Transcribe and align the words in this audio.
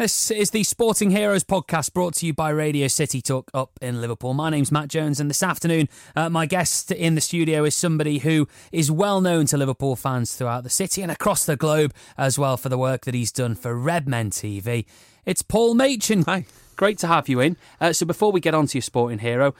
This 0.00 0.30
is 0.30 0.50
the 0.50 0.64
Sporting 0.64 1.10
Heroes 1.10 1.44
podcast 1.44 1.92
brought 1.92 2.14
to 2.14 2.26
you 2.26 2.32
by 2.32 2.48
Radio 2.48 2.88
City 2.88 3.20
Talk 3.20 3.50
up 3.52 3.78
in 3.82 4.00
Liverpool. 4.00 4.32
My 4.32 4.48
name's 4.48 4.72
Matt 4.72 4.88
Jones, 4.88 5.20
and 5.20 5.28
this 5.28 5.42
afternoon, 5.42 5.90
uh, 6.16 6.30
my 6.30 6.46
guest 6.46 6.90
in 6.90 7.16
the 7.16 7.20
studio 7.20 7.64
is 7.64 7.74
somebody 7.74 8.16
who 8.16 8.48
is 8.72 8.90
well 8.90 9.20
known 9.20 9.44
to 9.44 9.58
Liverpool 9.58 9.96
fans 9.96 10.34
throughout 10.34 10.64
the 10.64 10.70
city 10.70 11.02
and 11.02 11.12
across 11.12 11.44
the 11.44 11.54
globe 11.54 11.92
as 12.16 12.38
well 12.38 12.56
for 12.56 12.70
the 12.70 12.78
work 12.78 13.04
that 13.04 13.12
he's 13.12 13.30
done 13.30 13.54
for 13.54 13.76
Redmen 13.76 14.30
TV. 14.30 14.86
It's 15.26 15.42
Paul 15.42 15.74
Machin. 15.74 16.22
Hi, 16.22 16.46
great 16.76 16.96
to 17.00 17.06
have 17.06 17.28
you 17.28 17.40
in. 17.40 17.58
Uh, 17.78 17.92
so, 17.92 18.06
before 18.06 18.32
we 18.32 18.40
get 18.40 18.54
on 18.54 18.68
to 18.68 18.78
your 18.78 18.82
sporting 18.82 19.18
hero, 19.18 19.54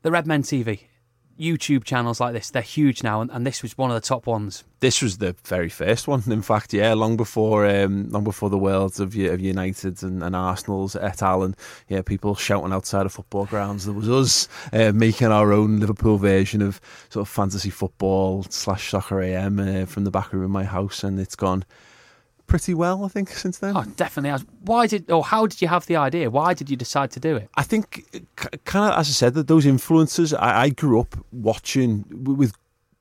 the 0.00 0.10
Redmen 0.10 0.44
TV, 0.44 0.84
YouTube 1.38 1.84
channels 1.84 2.20
like 2.20 2.32
this, 2.32 2.50
they're 2.50 2.62
huge 2.62 3.02
now, 3.02 3.20
and, 3.20 3.30
and, 3.30 3.46
this 3.46 3.62
was 3.62 3.76
one 3.76 3.90
of 3.90 3.94
the 3.94 4.06
top 4.06 4.26
ones. 4.26 4.64
This 4.80 5.02
was 5.02 5.18
the 5.18 5.34
very 5.44 5.68
first 5.68 6.06
one, 6.06 6.22
in 6.26 6.42
fact, 6.42 6.72
yeah, 6.72 6.94
long 6.94 7.16
before 7.16 7.66
um, 7.66 8.08
long 8.10 8.24
before 8.24 8.50
the 8.50 8.58
worlds 8.58 9.00
of, 9.00 9.16
of 9.16 9.40
United 9.40 10.02
and, 10.02 10.22
and 10.22 10.36
Arsenal's 10.36 10.94
et 10.96 11.22
al. 11.22 11.42
And 11.42 11.56
yeah, 11.88 12.02
people 12.02 12.34
shouting 12.34 12.72
outside 12.72 13.06
of 13.06 13.12
football 13.12 13.46
grounds. 13.46 13.84
There 13.84 13.94
was 13.94 14.08
us 14.08 14.48
uh, 14.72 14.92
making 14.92 15.28
our 15.28 15.52
own 15.52 15.80
Liverpool 15.80 16.18
version 16.18 16.62
of 16.62 16.80
sort 17.08 17.22
of 17.22 17.28
fantasy 17.28 17.70
football 17.70 18.44
slash 18.50 18.90
soccer 18.90 19.20
AM 19.20 19.58
uh, 19.58 19.86
from 19.86 20.04
the 20.04 20.10
back 20.10 20.32
room 20.32 20.44
of 20.44 20.50
my 20.50 20.64
house, 20.64 21.02
and 21.02 21.18
it's 21.18 21.36
gone 21.36 21.64
pretty 22.46 22.74
well, 22.74 23.04
I 23.04 23.08
think, 23.08 23.28
since 23.44 23.58
then. 23.58 23.76
Oh, 23.76 23.84
definitely. 23.96 24.46
Why 24.62 24.86
did 24.86 25.10
or 25.10 25.24
how 25.24 25.46
did 25.46 25.60
you 25.62 25.68
have 25.68 25.86
the 25.86 25.96
idea? 25.96 26.30
Why 26.30 26.54
did 26.54 26.70
you 26.70 26.76
decide 26.76 27.10
to 27.12 27.20
do 27.20 27.36
it? 27.36 27.48
I 27.56 27.62
think, 27.62 28.06
uh, 28.14 28.56
kind 28.64 28.92
of, 28.92 28.98
as 28.98 29.08
I 29.08 29.12
said, 29.12 29.34
that 29.34 29.48
those 29.48 29.66
influences. 29.66 30.32
I, 30.34 30.62
I 30.62 30.68
grew 30.70 31.00
up 31.00 31.16
watching 31.32 32.04
with 32.10 32.52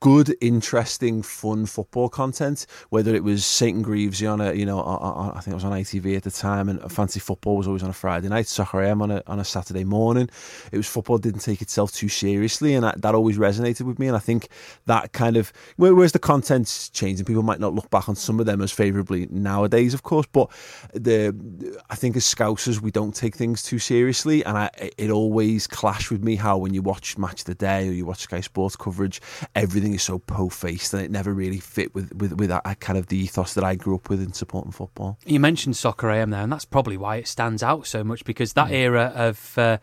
good, 0.04 0.36
interesting, 0.42 1.22
fun 1.22 1.66
football 1.66 2.10
content. 2.10 2.66
Whether 2.90 3.16
it 3.16 3.24
was 3.24 3.46
Saint 3.46 3.78
and 3.78 3.86
Greavsie 3.86 4.30
on 4.30 4.42
a, 4.42 4.52
you 4.52 4.66
know, 4.66 4.82
on, 4.82 5.30
I 5.30 5.40
think 5.40 5.54
it 5.54 5.56
was 5.56 5.64
on 5.64 5.72
ITV 5.72 6.18
at 6.18 6.24
the 6.24 6.30
time, 6.30 6.68
and 6.68 6.92
Fancy 6.92 7.22
Football 7.22 7.56
was 7.56 7.68
always 7.68 7.84
on 7.84 7.90
a 7.90 7.94
Friday 7.94 8.28
night. 8.28 8.48
Soccer 8.48 8.82
AM 8.82 9.02
on 9.02 9.12
a 9.12 9.24
on 9.28 9.40
a 9.40 9.46
Saturday 9.46 9.86
morning. 9.86 10.30
It 10.73 10.76
was 10.76 10.90
football 10.90 11.20
didn't 11.20 11.40
take 11.40 11.62
itself 11.62 11.94
too 11.94 12.10
seriously, 12.10 12.73
and 12.73 12.84
that, 12.84 13.02
that 13.02 13.16
always 13.16 13.38
resonated 13.38 13.84
with 13.84 13.98
me. 13.98 14.08
And 14.08 14.18
I 14.18 14.20
think 14.20 14.50
that 14.88 15.14
kind 15.14 15.38
of 15.38 15.54
whereas 15.78 16.12
the 16.12 16.20
content's 16.20 16.90
changing, 16.90 17.23
people 17.23 17.44
might 17.44 17.62
not 17.62 17.73
look 17.73 17.90
back 17.90 18.10
on 18.10 18.17
some 18.17 18.42
of 18.42 18.45
them 18.45 18.60
as 18.62 18.73
favourably 18.73 19.28
nowadays, 19.32 19.94
of 19.94 20.04
course. 20.04 20.28
But 20.34 20.52
the 20.94 21.80
I 21.90 21.95
think 21.95 22.17
as 22.17 22.26
Scousers, 22.26 22.82
we 22.82 22.92
don't 22.92 23.16
take 23.16 23.38
things 23.38 23.64
too 23.64 23.80
seriously, 23.80 24.44
and 24.44 24.58
I, 24.58 24.70
it 24.98 25.12
always 25.12 25.66
clashed 25.66 26.12
with 26.12 26.26
me 26.26 26.36
how 26.36 26.58
when 26.58 26.73
you 26.73 26.82
watch 26.82 27.17
Match 27.17 27.40
of 27.40 27.45
the 27.45 27.56
Day 27.56 27.88
or 27.88 27.94
you 27.94 28.06
watch 28.06 28.20
Sky 28.20 28.42
Sports 28.42 28.76
coverage, 28.76 29.22
everything 29.56 29.92
everything 29.94 29.95
is 29.95 30.03
so 30.03 30.19
po-faced, 30.19 30.94
and 30.94 31.03
it 31.03 31.11
never 31.11 31.33
really 31.33 31.59
fit 31.59 31.94
with 31.94 32.13
with 32.16 32.33
with 32.33 32.49
that 32.49 32.80
kind 32.80 32.97
of 32.97 33.08
the 33.08 33.17
ethos 33.17 33.53
that 33.53 33.63
I 33.63 33.75
grew 33.75 33.95
up 33.95 34.09
with 34.09 34.22
in 34.22 34.33
supporting 34.33 34.72
football. 34.72 35.17
You 35.25 35.39
mentioned 35.39 35.75
soccer 35.77 36.09
AM 36.09 36.31
there, 36.31 36.41
and 36.41 36.52
that's 36.52 36.66
probably 36.66 36.97
why 36.97 37.17
it 37.17 37.27
stands 37.27 37.63
out 37.63 37.88
so 37.88 38.03
much 38.03 38.25
because 38.25 38.53
that 38.53 38.71
era 38.71 39.11
of. 39.16 39.58
Uh, 39.58 39.77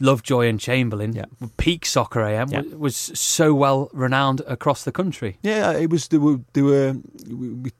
Lovejoy 0.00 0.48
and 0.48 0.58
Chamberlain, 0.58 1.12
yeah. 1.12 1.26
peak 1.56 1.86
soccer 1.86 2.22
AM, 2.22 2.48
yeah. 2.48 2.62
was 2.76 2.96
so 2.96 3.54
well 3.54 3.88
renowned 3.92 4.42
across 4.46 4.84
the 4.84 4.92
country. 4.92 5.38
Yeah, 5.42 5.72
it 5.72 5.90
was. 5.90 6.08
There 6.08 6.20
were, 6.20 6.40
there 6.54 6.64
were 6.64 6.96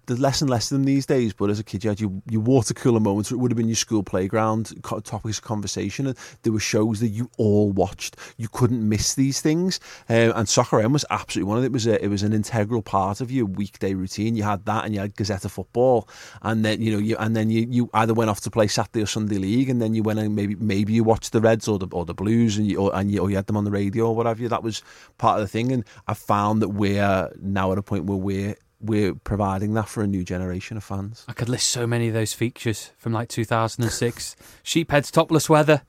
there's 0.06 0.20
less 0.20 0.40
and 0.40 0.50
less 0.50 0.70
of 0.70 0.76
them 0.76 0.84
these 0.84 1.06
days. 1.06 1.32
But 1.32 1.50
as 1.50 1.58
a 1.58 1.64
kid, 1.64 1.84
you 1.84 1.90
had 1.90 2.00
your, 2.00 2.12
your 2.28 2.40
water 2.40 2.74
cooler 2.74 3.00
moments. 3.00 3.32
It 3.32 3.36
would 3.36 3.50
have 3.50 3.56
been 3.56 3.68
your 3.68 3.76
school 3.76 4.02
playground 4.02 4.72
topics 4.82 5.38
of 5.38 5.44
conversation. 5.44 6.06
And 6.06 6.16
there 6.42 6.52
were 6.52 6.60
shows 6.60 7.00
that 7.00 7.08
you 7.08 7.30
all 7.38 7.70
watched. 7.70 8.16
You 8.36 8.48
couldn't 8.48 8.86
miss 8.88 9.14
these 9.14 9.40
things. 9.40 9.80
Um, 10.08 10.32
and 10.36 10.48
soccer 10.48 10.80
AM 10.80 10.92
was 10.92 11.04
absolutely 11.10 11.48
one 11.48 11.58
of 11.58 11.64
it. 11.64 11.66
it 11.66 11.72
was 11.72 11.86
a, 11.86 12.04
it 12.04 12.08
was 12.08 12.22
an 12.22 12.32
integral 12.32 12.82
part 12.82 13.20
of 13.20 13.30
your 13.30 13.46
weekday 13.46 13.94
routine. 13.94 14.36
You 14.36 14.44
had 14.44 14.64
that, 14.66 14.84
and 14.84 14.94
you 14.94 15.00
had 15.00 15.14
Gazzetta 15.16 15.50
football, 15.50 16.08
and 16.42 16.64
then 16.64 16.80
you 16.80 16.92
know 16.92 16.98
you 16.98 17.16
and 17.18 17.36
then 17.36 17.50
you, 17.50 17.66
you 17.68 17.90
either 17.94 18.14
went 18.14 18.30
off 18.30 18.40
to 18.42 18.50
play 18.50 18.66
Saturday 18.66 19.02
or 19.02 19.06
Sunday 19.06 19.38
league, 19.38 19.68
and 19.68 19.80
then 19.80 19.94
you 19.94 20.02
went 20.02 20.18
and 20.18 20.34
maybe 20.34 20.54
maybe 20.56 20.92
you 20.92 21.04
watched 21.04 21.32
the 21.32 21.40
Reds 21.40 21.68
or 21.68 21.78
the 21.78 21.88
or 21.92 22.01
the 22.04 22.12
the 22.12 22.22
blues 22.22 22.58
and 22.58 22.66
you 22.66 22.78
or, 22.78 22.94
and 22.94 23.10
you, 23.10 23.20
or 23.20 23.30
you 23.30 23.36
had 23.36 23.46
them 23.46 23.56
on 23.56 23.64
the 23.64 23.70
radio 23.70 24.06
or 24.06 24.16
whatever. 24.16 24.46
That 24.48 24.62
was 24.62 24.82
part 25.18 25.40
of 25.40 25.44
the 25.44 25.48
thing, 25.48 25.72
and 25.72 25.84
I 26.06 26.14
found 26.14 26.62
that 26.62 26.68
we're 26.68 27.30
now 27.40 27.72
at 27.72 27.78
a 27.78 27.82
point 27.82 28.04
where 28.04 28.18
we're 28.18 28.56
we're 28.80 29.14
providing 29.14 29.74
that 29.74 29.88
for 29.88 30.02
a 30.02 30.06
new 30.06 30.24
generation 30.24 30.76
of 30.76 30.84
fans. 30.84 31.24
I 31.28 31.32
could 31.32 31.48
list 31.48 31.68
so 31.68 31.86
many 31.86 32.08
of 32.08 32.14
those 32.14 32.32
features 32.32 32.90
from 32.98 33.12
like 33.12 33.28
2006: 33.28 34.36
Sheephead's 34.62 35.10
topless 35.10 35.48
weather, 35.48 35.82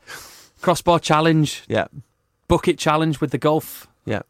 crossbar 0.61 0.99
challenge, 0.99 1.63
yeah, 1.67 1.87
bucket 2.47 2.77
challenge 2.77 3.19
with 3.19 3.31
the 3.31 3.37
golf, 3.37 3.87
yeah. 4.05 4.21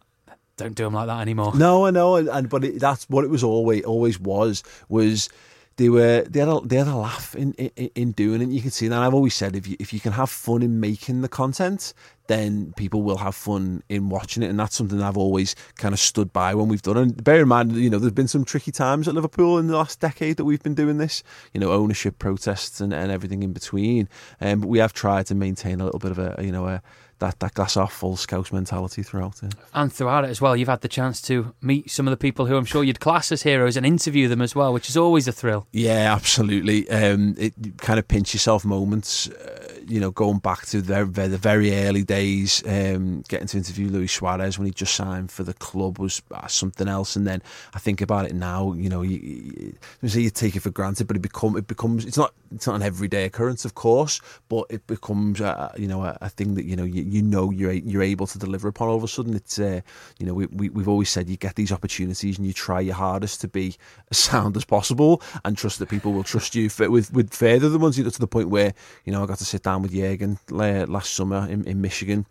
Don't 0.56 0.76
do 0.76 0.84
them 0.84 0.94
like 0.94 1.08
that 1.08 1.20
anymore. 1.20 1.56
No, 1.56 1.88
I 1.88 1.90
know, 1.90 2.16
and 2.16 2.48
but 2.48 2.64
it, 2.64 2.80
that's 2.80 3.10
what 3.10 3.24
it 3.24 3.30
was 3.32 3.44
always 3.44 3.84
always 3.86 4.20
was 4.20 4.64
was 4.88 5.30
they 5.78 5.90
were 5.90 6.22
they 6.22 6.40
had 6.40 6.50
a, 6.50 6.60
they 6.64 6.76
had 6.78 6.88
a 6.88 6.96
laugh 6.96 7.36
in, 7.36 7.54
in, 7.54 7.90
in 7.96 8.12
doing 8.12 8.42
it. 8.42 8.50
You 8.50 8.62
can 8.62 8.72
see 8.72 8.88
that. 8.88 9.02
I've 9.02 9.14
always 9.14 9.34
said 9.34 9.56
if 9.56 9.68
you 9.68 9.76
if 9.80 9.94
you 9.94 10.00
can 10.00 10.12
have 10.14 10.30
fun 10.30 10.62
in 10.62 10.80
making 10.80 11.22
the 11.22 11.28
content, 11.28 11.94
then 12.28 12.74
people 12.78 13.02
will 13.02 13.18
have 13.18 13.36
fun 13.36 13.84
in 13.90 14.10
watching 14.10 14.44
it, 14.44 14.50
and 14.50 14.60
that's 14.60 14.76
something 14.76 15.02
I've 15.02 15.18
always 15.18 15.56
kind 15.76 15.94
of 15.94 16.00
stood 16.00 16.32
by 16.32 16.54
when 16.54 16.68
we've 16.68 16.82
done. 16.82 16.98
And 16.98 17.24
bear 17.24 17.42
in 17.42 17.48
mind, 17.48 17.74
you 17.74 17.90
know, 17.90 18.00
there's 18.00 18.14
been 18.14 18.28
some 18.28 18.46
tricky 18.46 18.72
times 18.72 19.08
at 19.08 19.16
Liverpool 19.16 19.58
in 19.58 19.68
the 19.68 19.78
last 19.78 20.00
decade 20.00 20.38
that 20.38 20.46
we've 20.46 20.64
been 20.64 20.76
doing 20.76 20.98
this. 20.98 21.24
You 21.54 21.60
know, 21.60 21.72
ownership 21.72 22.20
protests 22.20 22.80
and, 22.80 22.94
and 22.94 23.12
everything 23.12 23.44
in 23.44 23.54
between. 23.54 24.08
Um, 24.40 24.62
but 24.62 24.68
we 24.68 24.80
have 24.80 24.94
tried 24.94 25.26
to 25.28 25.36
maintain 25.36 25.82
a 25.82 25.86
little 25.86 26.00
bit 26.00 26.12
of 26.12 26.20
a 26.20 26.36
you 26.44 26.52
know 26.52 26.68
a 26.68 26.82
that, 27.24 27.40
that 27.40 27.54
glass 27.54 27.76
half 27.76 27.94
full 27.94 28.18
Scouse 28.18 28.52
mentality 28.52 29.02
throughout 29.02 29.42
it. 29.44 29.56
And 29.74 29.92
throughout 29.92 30.26
it 30.26 30.30
as 30.30 30.42
well, 30.42 30.58
you've 30.58 30.68
had 30.68 30.82
the 30.82 30.90
chance 30.90 31.22
to 31.24 31.56
meet 31.62 31.90
some 31.90 32.06
of 32.06 32.12
the 32.12 32.18
people 32.18 32.48
who 32.48 32.58
I'm 32.58 32.66
sure 32.66 32.84
you'd 32.84 33.00
class 33.00 33.32
as 33.32 33.44
heroes 33.44 33.78
and 33.78 33.86
interview 33.86 34.28
them 34.28 34.42
as 34.42 34.56
well, 34.56 34.74
which 34.74 34.90
is 34.90 34.98
always 34.98 35.26
a 35.28 35.32
thrill. 35.32 35.66
Yeah, 35.72 36.14
absolutely. 36.14 36.90
Um, 36.90 37.36
it 37.38 37.54
kind 37.78 37.98
of 37.98 38.08
pinch 38.10 38.34
yourself 38.34 38.66
moments, 38.66 39.30
uh, 39.30 39.73
you 39.88 40.00
know, 40.00 40.12
going 40.12 40.40
back 40.40 40.66
to 40.68 40.82
the, 40.82 41.06
the 41.06 41.38
very 41.38 41.74
early 41.74 42.04
days, 42.04 42.64
um, 42.68 43.24
getting 43.28 43.48
to 43.48 43.58
interview 43.58 43.90
Luis 43.90 44.12
Suarez 44.12 44.58
when 44.58 44.66
he 44.66 44.74
just 44.74 44.96
signed 44.96 45.32
for 45.32 45.44
the 45.44 45.54
club 45.54 46.00
was 46.00 46.22
uh, 46.32 46.48
something 46.48 46.88
else. 46.88 47.16
And 47.16 47.28
then 47.28 47.42
I 47.74 47.80
think 47.80 48.02
about 48.02 48.26
it 48.26 48.34
now, 48.34 48.74
you 48.74 48.90
know, 48.90 49.02
you, 49.02 49.18
you, 49.18 49.74
you 50.02 50.30
take 50.30 50.56
it 50.56 50.62
for 50.62 50.70
granted, 50.70 51.08
but 51.08 51.16
it 51.16 51.22
become 51.22 51.58
it 51.58 51.68
becomes 51.68 52.06
it's 52.06 52.18
not 52.18 52.34
it's 52.54 52.68
not 52.68 52.76
an 52.76 52.84
everyday 52.84 53.26
occurrence, 53.26 53.66
of 53.66 53.76
course, 53.76 54.22
but 54.50 54.66
it 54.70 54.86
becomes 54.88 55.42
uh, 55.42 55.72
you 55.78 55.88
know 55.88 56.04
a, 56.04 56.18
a, 56.22 56.30
thing 56.30 56.56
that 56.56 56.66
you 56.66 56.76
know 56.76 56.84
you, 56.84 57.04
you 57.04 57.22
know 57.22 57.50
you're 57.52 57.72
you're 57.74 58.04
able 58.04 58.28
to 58.28 58.38
deliver 58.38 58.68
upon. 58.68 58.90
All 58.90 58.96
of 58.96 59.04
a 59.04 59.08
sudden, 59.08 59.36
it's 59.36 59.60
uh, 59.60 59.82
you 60.20 60.26
know 60.26 60.34
we, 60.34 60.46
we 60.48 60.70
we've 60.70 60.88
always 60.88 61.10
said 61.10 61.30
you 61.30 61.38
get 61.38 61.56
these 61.56 61.72
opportunities 61.72 62.38
and 62.38 62.46
you 62.46 62.54
try 62.54 62.80
your 62.80 62.96
hardest 62.96 63.42
to 63.42 63.48
be 63.48 63.76
as 64.12 64.18
sound 64.18 64.56
as 64.56 64.66
possible 64.66 65.22
and 65.46 65.58
trust 65.58 65.80
that 65.80 65.90
people 65.90 66.14
will 66.14 66.24
trust 66.24 66.56
you 66.56 66.70
for, 66.70 66.90
with 66.90 67.12
with 67.14 67.34
further 67.34 67.70
the 67.70 67.80
ones 67.80 67.98
you 67.98 68.04
know, 68.04 68.10
to 68.10 68.20
the 68.20 68.28
point 68.28 68.50
where 68.50 68.74
you 69.06 69.12
know 69.12 69.24
I 69.24 69.26
got 69.26 69.40
to 69.40 69.46
sit 69.46 69.64
down 69.64 69.73
with 69.82 69.94
Jurgen 69.94 70.38
last 70.50 71.14
summer 71.14 71.48
in, 71.50 71.66
in 71.66 71.82
Michigan. 71.82 72.26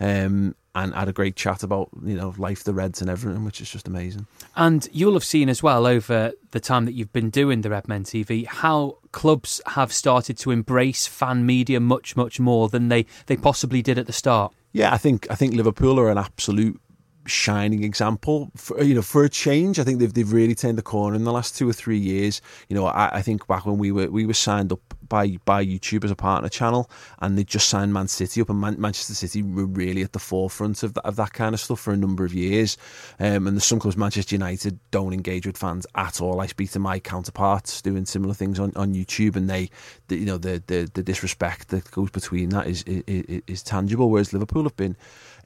Um, 0.00 0.54
and 0.76 0.94
had 0.94 1.08
a 1.08 1.12
great 1.12 1.36
chat 1.36 1.62
about 1.62 1.88
you 2.04 2.14
know 2.14 2.34
life, 2.36 2.62
the 2.62 2.74
Reds, 2.74 3.00
and 3.00 3.08
everything, 3.08 3.44
which 3.44 3.62
is 3.62 3.70
just 3.70 3.88
amazing. 3.88 4.26
And 4.54 4.86
you'll 4.92 5.14
have 5.14 5.24
seen 5.24 5.48
as 5.48 5.62
well 5.62 5.86
over 5.86 6.32
the 6.50 6.60
time 6.60 6.84
that 6.84 6.92
you've 6.92 7.12
been 7.14 7.30
doing 7.30 7.62
the 7.62 7.70
Redmen 7.70 8.04
TV 8.04 8.46
how 8.46 8.98
clubs 9.10 9.60
have 9.68 9.90
started 9.90 10.36
to 10.38 10.50
embrace 10.50 11.06
fan 11.06 11.46
media 11.46 11.80
much, 11.80 12.14
much 12.14 12.38
more 12.38 12.68
than 12.68 12.88
they 12.88 13.06
they 13.24 13.36
possibly 13.36 13.80
did 13.80 13.98
at 13.98 14.06
the 14.06 14.12
start. 14.12 14.52
Yeah, 14.72 14.92
I 14.92 14.98
think 14.98 15.26
I 15.30 15.34
think 15.34 15.54
Liverpool 15.54 15.98
are 15.98 16.10
an 16.10 16.18
absolute 16.18 16.78
shining 17.24 17.82
example 17.82 18.50
for 18.56 18.80
you 18.82 18.94
know 18.94 19.02
for 19.02 19.24
a 19.24 19.28
change. 19.28 19.78
I 19.78 19.84
think 19.84 19.98
they've 19.98 20.12
they've 20.12 20.30
really 20.30 20.54
turned 20.54 20.76
the 20.76 20.82
corner 20.82 21.16
in 21.16 21.24
the 21.24 21.32
last 21.32 21.56
two 21.56 21.68
or 21.68 21.72
three 21.72 21.98
years. 21.98 22.42
You 22.68 22.76
know, 22.76 22.86
I, 22.86 23.16
I 23.16 23.22
think 23.22 23.46
back 23.46 23.64
when 23.64 23.78
we 23.78 23.92
were 23.92 24.10
we 24.10 24.26
were 24.26 24.34
signed 24.34 24.72
up 24.72 24.80
by 25.08 25.36
by 25.44 25.64
YouTube 25.64 26.04
as 26.04 26.10
a 26.10 26.16
partner 26.16 26.48
channel, 26.48 26.90
and 27.20 27.38
they 27.38 27.44
just 27.44 27.68
signed 27.68 27.92
Man 27.92 28.08
City 28.08 28.40
up, 28.40 28.50
and 28.50 28.60
Man- 28.60 28.80
Manchester 28.80 29.14
City 29.14 29.42
were 29.42 29.66
really 29.66 30.02
at 30.02 30.12
the 30.12 30.18
forefront 30.18 30.82
of 30.82 30.96
of 30.98 31.16
that 31.16 31.32
kind 31.32 31.54
of 31.54 31.60
stuff 31.60 31.80
for 31.80 31.92
a 31.92 31.96
number 31.96 32.24
of 32.24 32.34
years. 32.34 32.76
Um, 33.18 33.46
and 33.46 33.56
the 33.56 33.60
some 33.60 33.78
clubs, 33.78 33.96
Manchester 33.96 34.34
United, 34.34 34.78
don't 34.90 35.12
engage 35.12 35.46
with 35.46 35.56
fans 35.56 35.86
at 35.94 36.20
all. 36.20 36.40
I 36.40 36.46
speak 36.46 36.70
to 36.72 36.78
my 36.78 36.98
counterparts 36.98 37.82
doing 37.82 38.04
similar 38.04 38.34
things 38.34 38.58
on, 38.58 38.72
on 38.76 38.94
YouTube, 38.94 39.36
and 39.36 39.48
they, 39.48 39.70
the, 40.08 40.16
you 40.16 40.26
know, 40.26 40.38
the, 40.38 40.62
the 40.66 40.90
the 40.92 41.02
disrespect 41.02 41.68
that 41.68 41.90
goes 41.90 42.10
between 42.10 42.50
that 42.50 42.66
is, 42.66 42.82
is 42.86 43.42
is 43.46 43.62
tangible. 43.62 44.10
Whereas 44.10 44.32
Liverpool 44.32 44.64
have 44.64 44.76
been 44.76 44.96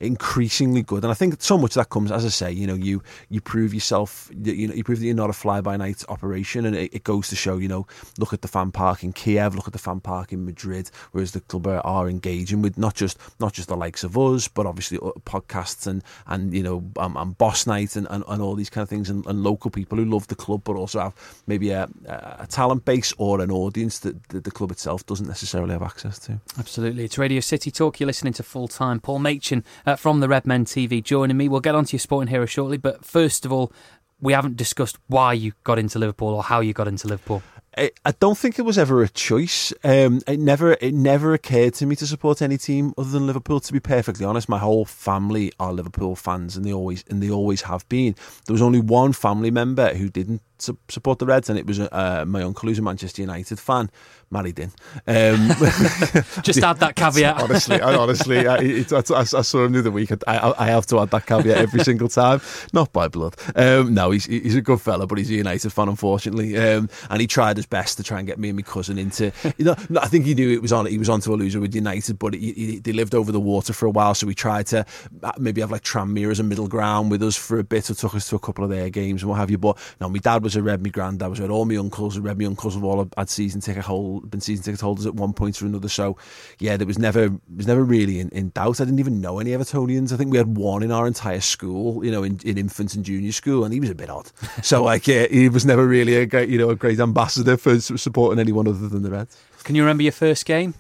increasingly 0.01 0.83
good. 0.83 1.05
And 1.05 1.11
I 1.11 1.15
think 1.15 1.41
so 1.43 1.59
much 1.59 1.73
of 1.73 1.75
that 1.83 1.91
comes, 1.91 2.11
as 2.11 2.25
I 2.25 2.29
say, 2.29 2.51
you 2.51 2.67
know, 2.67 2.75
you 2.75 3.03
you 3.29 3.41
prove 3.41 3.73
yourself, 3.75 4.31
you 4.43 4.67
know, 4.69 4.75
you 4.75 4.83
prove 4.83 4.99
that 4.99 5.07
you're 5.07 5.15
not 5.15 5.31
a 5.31 5.35
fly 5.35 5.61
by 5.61 5.77
night 5.77 6.03
operation, 6.09 6.65
and 6.65 6.75
it, 6.75 6.95
it, 6.95 7.05
goes 7.05 7.29
to 7.29 7.37
show, 7.37 7.59
you 7.59 7.69
know, 7.69 7.87
look 8.19 8.33
at 8.33 8.43
the 8.43 8.49
fan 8.49 8.73
park 8.73 9.05
in 9.05 9.13
Kiev, 9.13 9.50
look 9.57 9.67
at 9.67 9.73
the 9.73 9.79
fan 9.79 10.01
park 10.01 10.33
in 10.33 10.45
Madrid, 10.45 10.91
whereas 11.13 11.33
the 11.33 11.41
club 11.41 11.67
are, 11.67 11.81
are 11.87 12.09
engaging 12.09 12.63
with 12.63 12.79
not 12.79 12.95
just 12.95 13.19
not 13.39 13.53
just 13.53 13.69
the 13.69 13.77
likes 13.77 14.05
of 14.05 14.17
us, 14.19 14.49
but 14.49 14.67
obviously 14.67 14.99
podcasts 14.99 15.87
and 15.87 16.03
and 16.27 16.55
you 16.55 16.63
know, 16.63 16.85
um, 16.99 17.17
and 17.17 17.37
boss 17.39 17.67
night 17.67 17.97
and, 17.97 18.07
and, 18.11 18.25
and 18.29 18.43
all 18.43 18.55
these 18.55 18.71
kind 18.71 18.83
of 18.83 18.89
things, 18.89 19.11
and, 19.11 19.27
and, 19.27 19.43
local 19.43 19.71
people 19.71 19.97
who 19.97 20.05
love 20.05 20.27
the 20.29 20.35
club, 20.35 20.63
but 20.65 20.77
also 20.77 21.01
have 21.01 21.43
maybe 21.47 21.71
a, 21.71 21.89
a 22.07 22.47
talent 22.49 22.85
base 22.85 23.13
or 23.17 23.41
an 23.41 23.51
audience 23.51 24.01
that, 24.01 24.23
that 24.29 24.45
the 24.45 24.51
club 24.51 24.71
itself 24.71 25.05
doesn't 25.07 25.27
necessarily 25.27 25.73
have 25.73 25.83
access 25.83 26.19
to. 26.19 26.41
Absolutely, 26.59 27.05
it's 27.05 27.19
Radio 27.19 27.41
City 27.41 27.71
Talk. 27.71 28.01
You're 28.01 28.07
listening 28.07 28.35
to 28.35 28.43
full 28.43 28.69
time. 28.69 29.01
Paul 29.01 29.19
Machin 29.19 29.65
uh, 29.87 29.97
from 29.97 30.21
the 30.21 30.29
Redmen 30.29 30.65
TV 30.65 31.03
joining 31.03 31.37
me. 31.37 31.49
We'll 31.49 31.61
get 31.61 31.75
on 31.75 31.85
to 31.87 31.93
your 31.93 32.01
sporting 32.01 32.29
hero 32.29 32.47
shortly, 32.47 32.77
but 32.77 33.05
first 33.05 33.45
of 33.45 33.53
all, 33.53 33.73
we 34.21 34.33
haven't 34.33 34.57
discussed 34.57 34.99
why 35.09 35.33
you 35.33 35.53
got 35.65 35.79
into 35.79 35.99
Liverpool 35.99 36.29
or 36.29 36.43
how 36.43 36.61
you 36.61 36.73
got 36.73 36.89
into 36.89 37.09
Liverpool. 37.09 37.43
I, 37.77 38.13
don't 38.19 38.37
think 38.37 38.59
it 38.59 38.63
was 38.63 38.79
ever 38.79 39.03
a 39.03 39.09
choice. 39.09 39.73
Um, 39.85 40.21
it 40.27 40.41
never 40.41 40.73
it 40.73 40.93
never 40.93 41.35
occurred 41.35 41.75
to 41.75 41.87
me 41.87 41.95
to 41.97 42.07
support 42.07 42.43
any 42.43 42.59
team 42.59 42.93
other 42.99 43.11
than 43.11 43.27
Liverpool. 43.27 43.61
To 43.61 43.73
be 43.73 43.81
perfectly 43.81 44.27
honest, 44.27 44.49
my 44.49 44.59
whole 44.59 44.85
family 44.85 45.53
are 45.61 45.73
Liverpool 45.73 46.17
fans, 46.17 46.57
and 46.57 46.65
they 46.65 46.73
always 46.73 47.05
and 47.09 47.23
they 47.23 47.31
always 47.31 47.63
have 47.63 47.89
been. 47.89 48.17
There 48.47 48.55
was 48.55 48.63
only 48.63 48.81
one 48.81 49.13
family 49.13 49.51
member 49.51 49.95
who 49.95 50.09
didn't 50.09 50.43
support 50.61 51.19
the 51.19 51.27
Reds, 51.27 51.49
and 51.49 51.59
it 51.59 51.67
was 51.67 51.81
uh, 51.81 52.25
my 52.27 52.43
uncle 52.43 52.69
who's 52.69 52.79
a 52.79 52.83
Manchester 52.83 53.23
United 53.23 53.59
fan, 53.59 53.91
married 54.31 54.59
in. 54.59 54.71
Um, 55.07 55.49
Just 56.43 56.63
add 56.63 56.79
that 56.79 56.95
caveat. 56.97 57.41
honestly, 57.43 57.81
I, 57.81 57.97
honestly, 57.97 58.47
I, 58.47 58.59
it, 58.59 58.93
I, 58.93 59.21
I, 59.21 59.25
saw 59.25 59.65
him 59.65 59.73
the 59.73 59.81
other 59.81 59.91
week. 59.91 60.13
I, 60.27 60.55
I, 60.59 60.67
have 60.69 60.87
to 60.87 61.01
add 61.01 61.11
that 61.11 61.27
caveat 61.27 61.59
every 61.59 61.81
single 61.85 62.09
time. 62.09 62.41
Not 62.73 62.93
by 62.93 63.09
blood. 63.09 63.37
Um, 63.55 63.95
no, 63.95 64.11
he's 64.11 64.27
he's 64.27 64.57
a 64.57 64.63
good 64.63 64.81
fella, 64.81 65.07
but 65.07 65.19
he's 65.19 65.31
a 65.31 65.35
United 65.35 65.71
fan, 65.71 65.89
unfortunately. 65.89 66.57
Um, 66.57 66.89
and 67.09 67.21
he 67.21 67.27
tried 67.27 67.57
his 67.57 67.67
best 67.67 67.97
to 67.97 68.03
try 68.03 68.19
and 68.19 68.27
get 68.27 68.39
me 68.39 68.51
and 68.51 68.57
my 68.57 68.63
cousin 68.63 68.99
into. 68.99 69.33
You 69.57 69.65
know, 69.65 69.77
I 70.01 70.09
think 70.09 70.27
he 70.27 70.35
knew 70.35 70.51
it 70.51 70.63
was 70.63 70.73
on. 70.73 70.87
He 70.87 70.99
was 70.99 71.09
on 71.09 71.21
to 71.23 71.35
a 71.35 71.37
loser 71.37 71.61
with 71.61 71.75
United, 71.75 72.19
but 72.19 72.35
he, 72.35 72.53
he, 72.53 72.79
they 72.79 72.93
lived 72.93 73.15
over 73.15 73.33
the 73.33 73.41
water 73.41 73.73
for 73.73 73.87
a 73.87 73.91
while, 73.91 74.15
so 74.15 74.27
we 74.27 74.35
tried 74.35 74.67
to 74.69 74.85
uh, 75.23 75.33
maybe 75.39 75.61
have 75.61 75.71
like 75.71 75.83
Tranmere 75.83 76.31
as 76.31 76.41
a 76.41 76.45
middle 76.45 76.69
ground 76.69 77.11
with 77.11 77.23
us 77.23 77.37
for 77.37 77.59
a 77.59 77.65
bit. 77.65 77.91
Or 77.91 77.95
took 77.95 78.15
us 78.15 78.29
to 78.29 78.37
a 78.37 78.39
couple 78.39 78.65
of 78.65 78.71
their 78.71 78.91
games 78.91 79.23
and 79.23 79.31
what 79.31 79.37
have 79.37 79.51
you. 79.51 79.59
But 79.59 79.79
no, 80.01 80.09
my 80.09 80.19
dad 80.19 80.43
was 80.43 80.50
a 80.57 80.63
red. 80.63 80.83
My 80.83 80.91
granddad 80.91 81.29
was 81.29 81.41
red. 81.41 81.51
All 81.51 81.65
my 81.65 81.77
uncles 81.77 82.17
were 82.17 82.23
red. 82.23 82.39
My 82.39 82.45
uncles 82.45 82.75
have 82.75 82.85
all 82.85 83.09
had 83.17 83.31
season 83.31 83.61
ticket 83.61 83.85
hold, 83.85 84.31
been 84.31 84.41
season 84.41 84.65
ticket 84.65 84.81
holders 84.81 85.07
at 85.07 85.15
one 85.15 85.33
point 85.33 85.61
or 85.61 85.67
another. 85.67 85.89
So 85.89 86.17
yeah, 86.59 86.77
there 86.77 86.87
was 86.87 86.99
never 86.99 87.31
was 87.57 87.67
never 87.67 87.85
really 87.85 88.21
in, 88.21 88.29
in 88.31 88.51
doubt. 88.51 88.81
I 88.81 88.85
didn't 88.85 89.01
even 89.01 89.21
know 89.21 89.39
any 89.39 89.51
Evertonians. 89.51 90.13
I 90.13 90.17
think 90.17 90.31
we 90.31 90.39
had 90.39 90.57
one 90.57 90.83
in 90.83 90.93
our 90.93 91.07
entire 91.07 91.41
school, 91.41 92.05
you 92.05 92.11
know, 92.11 92.23
in, 92.23 92.39
in 92.45 92.59
infant 92.59 92.95
and 92.95 93.05
junior 93.05 93.33
school, 93.33 93.65
and 93.65 93.73
he 93.73 93.81
was 93.81 93.91
a 93.91 93.95
bit 93.95 94.11
odd. 94.11 94.31
So 94.63 94.85
like, 94.85 95.07
yeah, 95.07 95.27
he 95.27 95.49
was 95.49 95.65
never 95.65 95.87
really 95.87 96.17
a 96.17 96.27
great, 96.27 96.49
you 96.49 96.59
know, 96.59 96.71
a 96.71 96.77
great 96.77 97.01
ambassador 97.01 97.57
for 97.57 97.81
supporting 97.81 98.39
anyone 98.39 98.69
other 98.69 98.89
than 98.89 99.03
the 99.03 99.11
Reds. 99.11 99.37
Can 99.65 99.75
you 99.75 99.83
remember 99.83 100.03
your 100.03 100.13
first 100.13 100.45
game? 100.45 100.75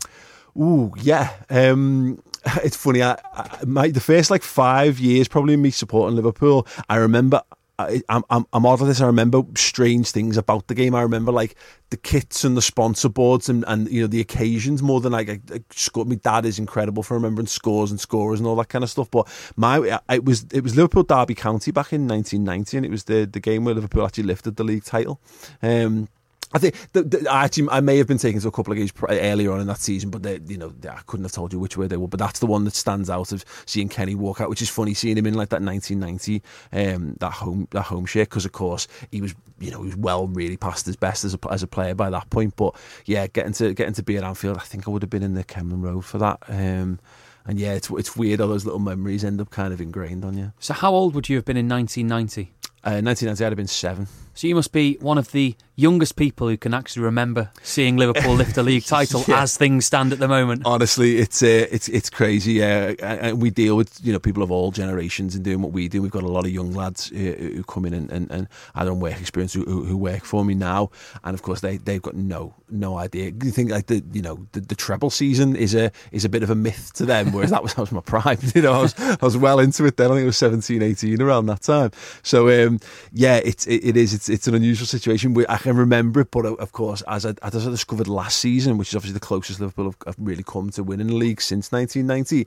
Ooh, 0.57 0.93
yeah. 1.01 1.33
Um, 1.49 2.23
it's 2.65 2.77
funny. 2.77 3.03
I, 3.03 3.19
I, 3.35 3.59
my 3.67 3.89
the 3.89 4.01
first 4.01 4.31
like 4.31 4.43
five 4.43 4.99
years, 4.99 5.29
probably 5.29 5.57
me 5.57 5.71
supporting 5.71 6.17
Liverpool. 6.17 6.67
I 6.89 6.97
remember 6.97 7.43
I, 7.88 8.03
am 8.09 8.25
I'm, 8.31 8.47
I'm 8.53 8.67
odd 8.67 8.82
at 8.82 8.87
this. 8.87 9.00
I 9.00 9.06
remember 9.06 9.43
strange 9.56 10.11
things 10.11 10.37
about 10.37 10.67
the 10.67 10.75
game. 10.75 10.94
I 10.94 11.03
remember 11.03 11.32
like 11.32 11.55
the 11.91 11.97
kits 11.97 12.44
and 12.44 12.56
the 12.56 12.62
sponsor 12.62 13.09
boards 13.09 13.49
and, 13.49 13.65
and 13.67 13.91
you 13.91 14.03
know 14.03 14.06
the 14.06 14.21
occasions 14.21 14.82
more 14.82 15.00
than 15.00 15.12
like 15.12 15.29
I, 15.29 15.41
I 15.53 15.61
scored. 15.71 16.09
My 16.09 16.17
dad 16.17 16.44
is 16.44 16.59
incredible 16.59 17.03
for 17.03 17.15
remembering 17.15 17.47
scores 17.47 17.91
and 17.91 18.00
scorers 18.00 18.41
and 18.41 18.47
all 18.47 18.56
that 18.56 18.69
kind 18.69 18.85
of 18.85 18.91
stuff. 18.91 19.11
But 19.11 19.29
my 19.56 20.00
it 20.09 20.25
was 20.25 20.47
it 20.53 20.62
was 20.62 20.77
Liverpool 20.77 21.03
Derby 21.03 21.35
County 21.35 21.71
back 21.71 21.93
in 21.93 22.06
1990, 22.06 22.77
and 22.77 22.87
it 22.87 22.91
was 22.91 23.05
the 23.05 23.25
the 23.27 23.41
game 23.41 23.65
where 23.65 23.75
Liverpool 23.75 24.05
actually 24.05 24.25
lifted 24.25 24.56
the 24.56 24.65
league 24.65 24.85
title. 24.85 25.21
Um, 25.62 26.09
I 26.52 26.58
think 26.58 26.75
the, 26.93 27.02
the, 27.02 27.32
actually 27.32 27.69
I 27.70 27.81
may 27.81 27.97
have 27.99 28.08
been 28.08 28.19
taken 28.19 28.41
to 28.41 28.49
a 28.49 28.50
couple 28.50 28.73
of 28.73 28.79
games 28.79 28.93
earlier 29.08 29.52
on 29.52 29.61
in 29.61 29.67
that 29.69 29.79
season, 29.79 30.11
but 30.11 30.23
they, 30.23 30.41
you 30.47 30.58
know 30.58 30.73
I 30.88 31.00
couldn't 31.06 31.25
have 31.25 31.32
told 31.32 31.52
you 31.52 31.61
which 31.61 31.76
way 31.76 31.87
they 31.87 31.97
were. 31.97 32.08
But 32.08 32.19
that's 32.19 32.41
the 32.41 32.47
one 32.47 32.64
that 32.64 32.75
stands 32.75 33.08
out 33.08 33.32
of 33.32 33.44
seeing 33.67 33.88
Kenny 33.88 34.14
walk 34.14 34.41
out, 34.41 34.50
which 34.50 34.62
is 34.62 34.69
funny 34.69 34.94
seeing 34.94 35.17
him 35.17 35.26
in 35.26 35.35
like 35.35 35.50
that 35.50 35.62
1990 35.62 36.43
um, 36.73 37.17
that 37.20 37.32
home 37.32 37.69
that 37.70 37.82
home 37.82 38.06
shirt 38.06 38.29
because 38.29 38.44
of 38.44 38.52
course 38.52 38.88
he 39.11 39.20
was 39.20 39.35
you 39.61 39.70
know 39.70 39.81
he 39.82 39.87
was 39.87 39.97
well 39.97 40.26
really 40.26 40.56
past 40.56 40.87
his 40.87 40.97
best 40.97 41.25
as 41.25 41.35
a 41.35 41.38
as 41.50 41.62
a 41.62 41.69
player 41.69 41.94
by 41.94 42.11
that 42.11 42.29
point. 42.31 42.56
But 42.56 42.75
yeah, 43.05 43.26
getting 43.29 43.52
to 43.55 43.73
getting 43.75 43.94
to 43.94 44.02
be 44.02 44.17
at 44.17 44.25
Anfield, 44.25 44.56
I 44.56 44.62
think 44.62 44.88
I 44.88 44.91
would 44.91 45.02
have 45.02 45.11
been 45.11 45.23
in 45.23 45.35
the 45.35 45.44
Kemlyn 45.44 45.82
Road 45.82 46.05
for 46.05 46.19
that. 46.19 46.38
Um, 46.49 46.99
and 47.47 47.58
yeah, 47.58 47.73
it's 47.73 47.91
it's 47.91 48.17
weird 48.17 48.41
how 48.41 48.47
those 48.47 48.64
little 48.64 48.81
memories 48.81 49.25
end 49.25 49.41
up 49.41 49.50
kind 49.50 49.73
of 49.73 49.81
ingrained 49.81 50.25
on 50.25 50.37
you. 50.37 50.52
So 50.58 50.75
how 50.75 50.93
old 50.93 51.14
would 51.14 51.29
you 51.29 51.37
have 51.37 51.44
been 51.44 51.56
in 51.56 51.69
1990? 51.69 52.52
Uh, 52.82 53.02
1990, 53.02 53.44
I'd 53.44 53.49
have 53.49 53.56
been 53.56 53.67
seven. 53.67 54.06
So 54.35 54.47
you 54.47 54.55
must 54.55 54.73
be 54.73 54.97
one 55.00 55.19
of 55.19 55.32
the 55.32 55.56
youngest 55.81 56.15
people 56.15 56.47
who 56.47 56.59
can 56.59 56.75
actually 56.75 57.03
remember 57.03 57.50
seeing 57.62 57.97
Liverpool 57.97 58.35
lift 58.35 58.56
a 58.59 58.62
league 58.62 58.85
title 58.87 59.25
yeah. 59.27 59.43
as 59.43 59.56
things 59.56 59.87
stand 59.87 60.12
at 60.12 60.19
the 60.19 60.29
moment. 60.29 60.62
Honestly, 60.65 61.17
it's 61.17 61.43
uh, 61.43 61.67
it's 61.71 61.88
it's 61.88 62.11
crazy. 62.11 62.55
Yeah, 62.55 62.94
and 63.00 63.41
we 63.41 63.50
deal 63.50 63.77
with 63.77 63.99
you 64.03 64.12
know 64.12 64.19
people 64.19 64.43
of 64.43 64.50
all 64.50 64.71
generations 64.71 65.35
and 65.35 65.44
doing 65.44 65.62
what 65.62 65.73
we 65.73 65.88
do. 65.88 66.03
We've 66.03 66.11
got 66.11 66.23
a 66.23 66.29
lot 66.29 66.44
of 66.44 66.53
young 66.53 66.73
lads 66.73 67.11
uh, 67.12 67.17
who 67.17 67.65
come 67.65 67.87
in 67.87 67.94
and, 67.94 68.11
and, 68.11 68.31
and 68.31 68.49
either 68.75 68.91
on 68.91 69.00
work 69.00 69.19
experience 69.21 69.55
who, 69.55 69.65
who, 69.65 69.97
work 69.97 70.25
for 70.25 70.44
me 70.44 70.55
now, 70.55 70.91
and 71.25 71.35
of 71.35 71.43
course 71.43 71.61
they 71.61 71.79
they've 71.79 72.03
got 72.03 72.15
no 72.15 72.55
no 72.69 72.99
idea. 72.99 73.33
You 73.43 73.50
think 73.50 73.71
like 73.71 73.87
the 73.87 74.05
you 74.12 74.23
know 74.23 74.47
the, 74.53 74.61
the 74.61 74.75
treble 74.75 75.11
season 75.11 75.56
is 75.56 75.75
a 75.75 75.91
is 76.12 76.25
a 76.25 76.29
bit 76.29 76.43
of 76.43 76.50
a 76.50 76.55
myth 76.55 76.93
to 76.94 77.06
them, 77.06 77.33
whereas 77.33 77.50
that 77.50 77.62
was 77.62 77.75
that 77.75 77.81
was 77.81 77.93
my 77.93 78.00
prime. 78.00 78.38
You 78.55 78.62
know, 78.62 78.73
I 78.73 78.81
was 78.81 78.94
I 78.99 79.19
was 79.23 79.37
well 79.37 79.61
into 79.61 79.85
it 79.87 79.97
then. 79.97 80.11
I 80.11 80.15
think 80.15 80.25
it 80.25 80.26
was 80.26 80.37
17, 80.37 80.83
18 80.83 81.23
around 81.23 81.47
that 81.47 81.62
time. 81.62 81.93
So 82.23 82.49
um, 82.49 82.81
yeah, 83.12 83.37
it's 83.37 83.67
it, 83.67 83.85
it 83.85 83.97
is 83.97 84.12
it's 84.21 84.29
it's 84.29 84.47
an 84.47 84.55
unusual 84.55 84.87
situation. 84.87 85.35
I 85.49 85.57
can 85.57 85.77
remember 85.77 86.21
it, 86.21 86.31
but 86.31 86.45
uh, 86.45 86.53
of 86.55 86.73
course, 86.73 87.03
as 87.09 87.25
I, 87.25 87.35
as 87.43 87.67
I 87.67 87.71
discovered 87.71 88.07
last 88.07 88.39
season, 88.39 88.77
which 88.77 88.89
is 88.89 88.95
obviously 88.95 89.15
the 89.15 89.21
closest 89.21 89.61
Liverpool 89.61 89.87
have, 89.87 89.97
have 90.05 90.17
really 90.19 90.43
come 90.43 90.69
to 90.71 90.83
winning 90.83 91.07
the 91.07 91.15
league 91.15 91.41
since 91.41 91.73
1990, 91.73 92.47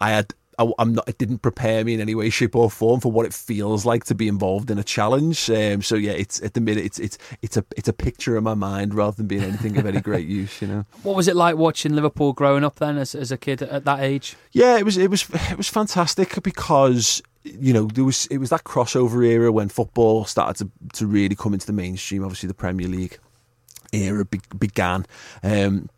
I 0.00 0.10
had 0.12 0.32
I, 0.60 0.82
am 0.82 0.94
not. 0.94 1.08
It 1.08 1.18
didn't 1.18 1.38
prepare 1.38 1.84
me 1.84 1.94
in 1.94 2.00
any 2.00 2.14
way, 2.14 2.30
shape, 2.30 2.54
or 2.54 2.70
form 2.70 3.00
for 3.00 3.10
what 3.10 3.26
it 3.26 3.32
feels 3.32 3.86
like 3.86 4.04
to 4.04 4.14
be 4.14 4.28
involved 4.28 4.70
in 4.70 4.78
a 4.78 4.84
challenge. 4.84 5.48
Um, 5.50 5.82
so 5.82 5.94
yeah, 5.94 6.12
it's 6.12 6.42
at 6.42 6.54
the 6.54 6.60
minute 6.60 6.84
it's 6.84 6.98
it's 6.98 7.18
it's 7.42 7.56
a 7.56 7.64
it's 7.76 7.88
a 7.88 7.92
picture 7.92 8.36
in 8.36 8.44
my 8.44 8.54
mind 8.54 8.94
rather 8.94 9.16
than 9.16 9.26
being 9.26 9.42
anything 9.42 9.76
of 9.78 9.86
any 9.86 10.00
great 10.00 10.26
use. 10.26 10.60
You 10.60 10.68
know. 10.68 10.86
What 11.02 11.16
was 11.16 11.28
it 11.28 11.36
like 11.36 11.56
watching 11.56 11.94
Liverpool 11.94 12.32
growing 12.32 12.64
up 12.64 12.78
then, 12.78 12.98
as 12.98 13.14
as 13.14 13.32
a 13.32 13.38
kid 13.38 13.62
at 13.62 13.84
that 13.84 14.00
age? 14.00 14.36
Yeah, 14.52 14.76
it 14.76 14.84
was 14.84 14.98
it 14.98 15.10
was 15.10 15.26
it 15.50 15.56
was 15.56 15.68
fantastic 15.68 16.42
because 16.42 17.22
you 17.42 17.72
know, 17.72 17.86
there 17.86 18.04
was 18.04 18.26
it 18.26 18.38
was 18.38 18.50
that 18.50 18.64
crossover 18.64 19.26
era 19.26 19.50
when 19.50 19.68
football 19.68 20.24
started 20.24 20.56
to, 20.58 20.96
to 20.98 21.06
really 21.06 21.34
come 21.34 21.54
into 21.54 21.66
the 21.66 21.72
mainstream. 21.72 22.22
Obviously, 22.22 22.48
the 22.48 22.54
Premier 22.54 22.88
League 22.88 23.18
era 23.92 24.24
be, 24.24 24.40
began. 24.58 25.06
Um, 25.42 25.88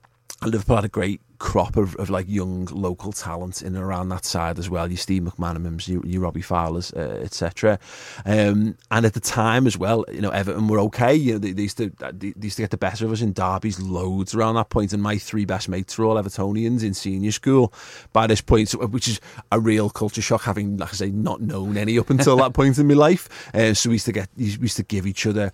Liverpool 0.44 0.76
had 0.76 0.84
a 0.84 0.88
great 0.88 1.20
crop 1.42 1.76
of, 1.76 1.96
of 1.96 2.08
like 2.08 2.24
young 2.28 2.66
local 2.66 3.10
talent 3.10 3.62
in 3.62 3.74
and 3.74 3.84
around 3.84 4.08
that 4.08 4.24
side 4.24 4.60
as 4.60 4.70
well. 4.70 4.88
You 4.88 4.96
Steve 4.96 5.22
McManamans, 5.22 5.88
you, 5.88 6.00
you 6.06 6.20
Robbie 6.20 6.40
Fowlers, 6.40 6.92
uh, 6.92 7.18
etc. 7.20 7.80
Um, 8.24 8.76
and 8.92 9.04
at 9.04 9.14
the 9.14 9.20
time 9.20 9.66
as 9.66 9.76
well, 9.76 10.04
you 10.10 10.20
know 10.20 10.30
Everton 10.30 10.68
were 10.68 10.78
okay. 10.80 11.14
You 11.14 11.32
know 11.32 11.38
they, 11.38 11.50
they, 11.50 11.62
used 11.62 11.78
to 11.78 11.90
they, 12.12 12.32
used 12.40 12.56
to 12.56 12.62
get 12.62 12.70
the 12.70 12.76
better 12.76 13.04
of 13.04 13.12
us 13.12 13.20
in 13.20 13.32
derbies 13.32 13.80
loads 13.80 14.34
around 14.34 14.54
that 14.54 14.70
point. 14.70 14.92
And 14.92 15.02
my 15.02 15.18
three 15.18 15.44
best 15.44 15.68
mates 15.68 15.98
were 15.98 16.04
all 16.04 16.14
Evertonians 16.14 16.84
in 16.84 16.94
senior 16.94 17.32
school 17.32 17.72
by 18.12 18.28
this 18.28 18.40
point, 18.40 18.72
which 18.90 19.08
is 19.08 19.20
a 19.50 19.58
real 19.58 19.90
culture 19.90 20.22
shock. 20.22 20.42
Having 20.42 20.76
like 20.76 20.90
I 20.90 20.92
say, 20.92 21.10
not 21.10 21.40
known 21.40 21.76
any 21.76 21.98
up 21.98 22.10
until 22.10 22.36
that 22.36 22.52
point 22.54 22.78
in 22.78 22.86
my 22.86 22.94
life. 22.94 23.28
Uh, 23.52 23.74
so 23.74 23.90
we 23.90 23.96
used 23.96 24.06
to 24.06 24.12
get 24.12 24.28
we 24.36 24.44
used 24.44 24.76
to 24.76 24.84
give 24.84 25.06
each 25.06 25.26
other 25.26 25.52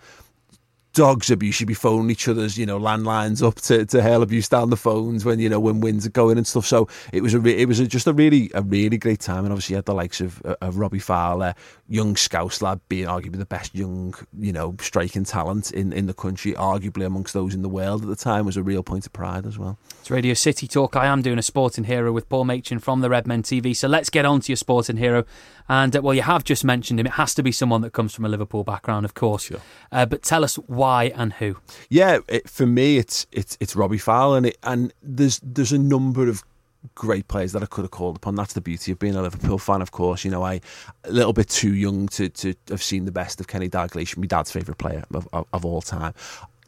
dogs 0.98 1.30
abuse. 1.30 1.60
You'd 1.60 1.66
be 1.66 1.74
phoning 1.74 2.10
each 2.10 2.26
other's, 2.26 2.58
you 2.58 2.66
know, 2.66 2.76
landlines 2.76 3.40
up 3.40 3.54
to, 3.62 3.86
to 3.86 4.02
hail 4.02 4.20
abuse 4.20 4.48
down 4.48 4.70
the 4.70 4.76
phones 4.76 5.24
when 5.24 5.38
you 5.38 5.48
know 5.48 5.60
when 5.60 5.78
winds 5.80 6.04
are 6.04 6.10
going 6.10 6.38
and 6.38 6.46
stuff. 6.46 6.66
So 6.66 6.88
it 7.12 7.22
was 7.22 7.34
a 7.34 7.38
re- 7.38 7.56
it 7.56 7.68
was 7.68 7.78
a, 7.78 7.86
just 7.86 8.08
a 8.08 8.12
really 8.12 8.50
a 8.52 8.62
really 8.62 8.98
great 8.98 9.20
time, 9.20 9.44
and 9.44 9.52
obviously 9.52 9.74
you 9.74 9.76
had 9.76 9.84
the 9.84 9.94
likes 9.94 10.20
of 10.20 10.44
uh, 10.44 10.56
of 10.60 10.76
Robbie 10.76 10.98
Fowler, 10.98 11.54
young 11.88 12.16
Scouse 12.16 12.60
lad, 12.60 12.80
being 12.88 13.06
arguably 13.06 13.38
the 13.38 13.46
best 13.46 13.76
young 13.76 14.12
you 14.36 14.52
know 14.52 14.74
striking 14.80 15.22
talent 15.22 15.70
in 15.70 15.92
in 15.92 16.06
the 16.06 16.14
country, 16.14 16.52
arguably 16.54 17.06
amongst 17.06 17.32
those 17.32 17.54
in 17.54 17.62
the 17.62 17.68
world 17.68 18.02
at 18.02 18.08
the 18.08 18.16
time, 18.16 18.44
was 18.44 18.56
a 18.56 18.62
real 18.64 18.82
point 18.82 19.06
of 19.06 19.12
pride 19.12 19.46
as 19.46 19.56
well. 19.56 19.78
It's 20.00 20.10
Radio 20.10 20.34
City 20.34 20.66
Talk. 20.66 20.96
I 20.96 21.06
am 21.06 21.22
doing 21.22 21.38
a 21.38 21.42
sporting 21.42 21.84
hero 21.84 22.10
with 22.10 22.28
Paul 22.28 22.44
Machin 22.44 22.80
from 22.80 23.02
the 23.02 23.08
Redmen 23.08 23.44
TV. 23.44 23.76
So 23.76 23.86
let's 23.86 24.10
get 24.10 24.24
on 24.24 24.40
to 24.40 24.50
your 24.50 24.56
sporting 24.56 24.96
hero. 24.96 25.24
And 25.68 25.94
uh, 25.94 26.02
well, 26.02 26.14
you 26.14 26.22
have 26.22 26.44
just 26.44 26.64
mentioned 26.64 26.98
him. 26.98 27.06
It 27.06 27.12
has 27.12 27.34
to 27.34 27.42
be 27.42 27.52
someone 27.52 27.82
that 27.82 27.92
comes 27.92 28.14
from 28.14 28.24
a 28.24 28.28
Liverpool 28.28 28.64
background, 28.64 29.04
of 29.04 29.14
course. 29.14 29.44
Sure. 29.44 29.60
Uh, 29.92 30.06
but 30.06 30.22
tell 30.22 30.44
us 30.44 30.56
why 30.56 31.12
and 31.14 31.32
who. 31.34 31.56
Yeah, 31.90 32.18
it, 32.28 32.48
for 32.48 32.66
me, 32.66 32.98
it's 32.98 33.26
it's 33.32 33.56
it's 33.60 33.76
Robbie 33.76 33.98
Fowler, 33.98 34.38
and, 34.38 34.46
it, 34.46 34.58
and 34.62 34.92
there's 35.02 35.40
there's 35.42 35.72
a 35.72 35.78
number 35.78 36.28
of 36.28 36.42
great 36.94 37.26
players 37.28 37.52
that 37.52 37.62
I 37.62 37.66
could 37.66 37.82
have 37.82 37.90
called 37.90 38.16
upon. 38.16 38.34
That's 38.34 38.54
the 38.54 38.60
beauty 38.60 38.92
of 38.92 38.98
being 38.98 39.16
a 39.16 39.22
Liverpool 39.22 39.58
fan, 39.58 39.82
of 39.82 39.90
course. 39.90 40.24
You 40.24 40.30
know, 40.30 40.44
I 40.44 40.60
a 41.04 41.12
little 41.12 41.32
bit 41.32 41.48
too 41.48 41.74
young 41.74 42.08
to 42.08 42.28
to 42.28 42.54
have 42.70 42.82
seen 42.82 43.04
the 43.04 43.12
best 43.12 43.40
of 43.40 43.48
Kenny 43.48 43.68
Dalglish, 43.68 44.16
my 44.16 44.26
dad's 44.26 44.50
favourite 44.50 44.78
player 44.78 45.04
of, 45.12 45.28
of, 45.32 45.46
of 45.52 45.64
all 45.64 45.82
time 45.82 46.14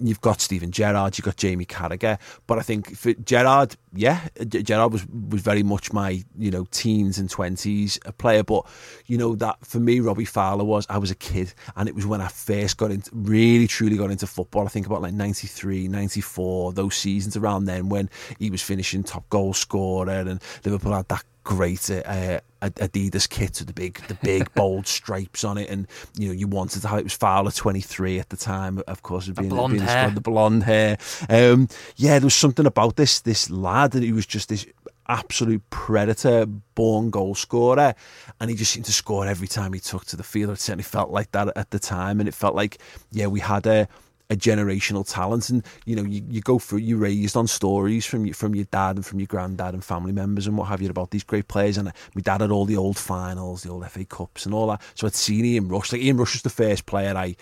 you've 0.00 0.20
got 0.20 0.40
Steven 0.40 0.70
Gerrard, 0.70 1.16
you've 1.16 1.24
got 1.24 1.36
Jamie 1.36 1.66
Carragher, 1.66 2.18
but 2.46 2.58
I 2.58 2.62
think 2.62 2.96
for 2.96 3.12
Gerrard, 3.12 3.76
yeah, 3.92 4.28
Gerrard 4.48 4.92
was 4.92 5.06
was 5.06 5.42
very 5.42 5.62
much 5.62 5.92
my 5.92 6.22
you 6.38 6.50
know 6.50 6.66
teens 6.70 7.18
and 7.18 7.28
twenties 7.28 7.98
player, 8.18 8.42
but 8.42 8.66
you 9.06 9.18
know 9.18 9.34
that 9.36 9.64
for 9.64 9.80
me, 9.80 10.00
Robbie 10.00 10.24
Fowler 10.24 10.64
was 10.64 10.86
I 10.88 10.98
was 10.98 11.10
a 11.10 11.14
kid, 11.14 11.52
and 11.76 11.88
it 11.88 11.94
was 11.94 12.06
when 12.06 12.20
I 12.20 12.28
first 12.28 12.76
got 12.76 12.90
into 12.90 13.10
really 13.12 13.66
truly 13.66 13.96
got 13.96 14.10
into 14.10 14.26
football. 14.26 14.64
I 14.64 14.68
think 14.68 14.86
about 14.86 15.02
like 15.02 15.14
93, 15.14 15.88
94, 15.88 16.72
those 16.72 16.94
seasons 16.94 17.36
around 17.36 17.66
then 17.66 17.88
when 17.88 18.08
he 18.38 18.50
was 18.50 18.62
finishing 18.62 19.02
top 19.02 19.28
goal 19.28 19.52
scorer, 19.52 20.10
and 20.10 20.42
Liverpool 20.64 20.94
had 20.94 21.08
that 21.08 21.24
great 21.44 21.90
uh, 21.90 22.40
Adidas 22.62 23.28
kit 23.28 23.58
with 23.58 23.66
the 23.66 23.72
big, 23.72 24.00
the 24.08 24.14
big 24.14 24.52
bold 24.54 24.86
stripes 24.86 25.44
on 25.44 25.58
it, 25.58 25.70
and 25.70 25.86
you 26.18 26.28
know 26.28 26.34
you 26.34 26.46
wanted 26.46 26.82
to 26.82 26.88
have 26.88 26.98
it 26.98 27.04
was 27.04 27.14
Fowler 27.14 27.50
twenty 27.50 27.80
three 27.80 28.18
at 28.18 28.28
the 28.28 28.36
time, 28.36 28.82
of 28.86 29.02
course, 29.02 29.28
being, 29.28 29.48
blonde 29.48 29.74
being 29.74 29.84
hair. 29.84 30.10
the 30.10 30.20
blonde 30.20 30.64
hair. 30.64 30.98
Um, 31.28 31.68
yeah, 31.96 32.18
there 32.18 32.26
was 32.26 32.34
something 32.34 32.66
about 32.66 32.96
this 32.96 33.20
this 33.20 33.50
lad, 33.50 33.94
and 33.94 34.04
he 34.04 34.12
was 34.12 34.26
just 34.26 34.48
this 34.48 34.66
absolute 35.08 35.68
predator, 35.70 36.46
born 36.46 37.10
goal 37.10 37.34
scorer, 37.34 37.94
and 38.40 38.50
he 38.50 38.56
just 38.56 38.72
seemed 38.72 38.86
to 38.86 38.92
score 38.92 39.26
every 39.26 39.48
time 39.48 39.72
he 39.72 39.80
took 39.80 40.04
to 40.06 40.16
the 40.16 40.22
field. 40.22 40.52
It 40.52 40.60
certainly 40.60 40.84
felt 40.84 41.10
like 41.10 41.32
that 41.32 41.56
at 41.56 41.70
the 41.70 41.78
time, 41.78 42.20
and 42.20 42.28
it 42.28 42.34
felt 42.34 42.54
like 42.54 42.78
yeah, 43.10 43.26
we 43.26 43.40
had 43.40 43.66
a 43.66 43.88
a 44.30 44.36
generational 44.36 45.06
talent. 45.06 45.50
And 45.50 45.64
you 45.84 45.96
know, 45.96 46.04
you, 46.04 46.22
you 46.28 46.40
go 46.40 46.58
through, 46.58 46.78
you 46.78 46.96
raised 46.96 47.36
on 47.36 47.46
stories 47.46 48.06
from 48.06 48.24
you, 48.24 48.32
from 48.32 48.54
your 48.54 48.64
dad 48.66 48.96
and 48.96 49.04
from 49.04 49.18
your 49.18 49.26
granddad 49.26 49.74
and 49.74 49.84
family 49.84 50.12
members 50.12 50.46
and 50.46 50.56
what 50.56 50.68
have 50.68 50.80
you 50.80 50.88
about 50.88 51.10
these 51.10 51.24
great 51.24 51.48
players. 51.48 51.76
And 51.76 51.92
my 52.14 52.22
dad 52.22 52.40
had 52.40 52.50
all 52.50 52.64
the 52.64 52.76
old 52.76 52.96
finals, 52.96 53.64
the 53.64 53.70
old 53.70 53.86
FA 53.90 54.04
Cups, 54.04 54.46
and 54.46 54.54
all 54.54 54.68
that. 54.68 54.80
So 54.94 55.06
I'd 55.06 55.14
seen 55.14 55.44
Ian 55.44 55.68
Rush. 55.68 55.92
Like 55.92 56.00
Ian 56.00 56.16
Rush 56.16 56.34
was 56.34 56.42
the 56.42 56.50
first 56.50 56.86
player 56.86 57.14
I. 57.16 57.36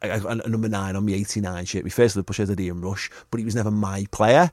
I 0.00 0.20
a 0.28 0.48
number 0.48 0.68
nine 0.68 0.94
on 0.94 1.04
my 1.04 1.12
89 1.12 1.64
shirt. 1.64 1.82
My 1.82 1.90
first 1.90 2.14
Liverpool 2.14 2.32
shirt 2.32 2.50
had 2.50 2.60
Ian 2.60 2.80
Rush, 2.80 3.10
but 3.32 3.38
he 3.38 3.44
was 3.44 3.56
never 3.56 3.72
my 3.72 4.06
player. 4.12 4.52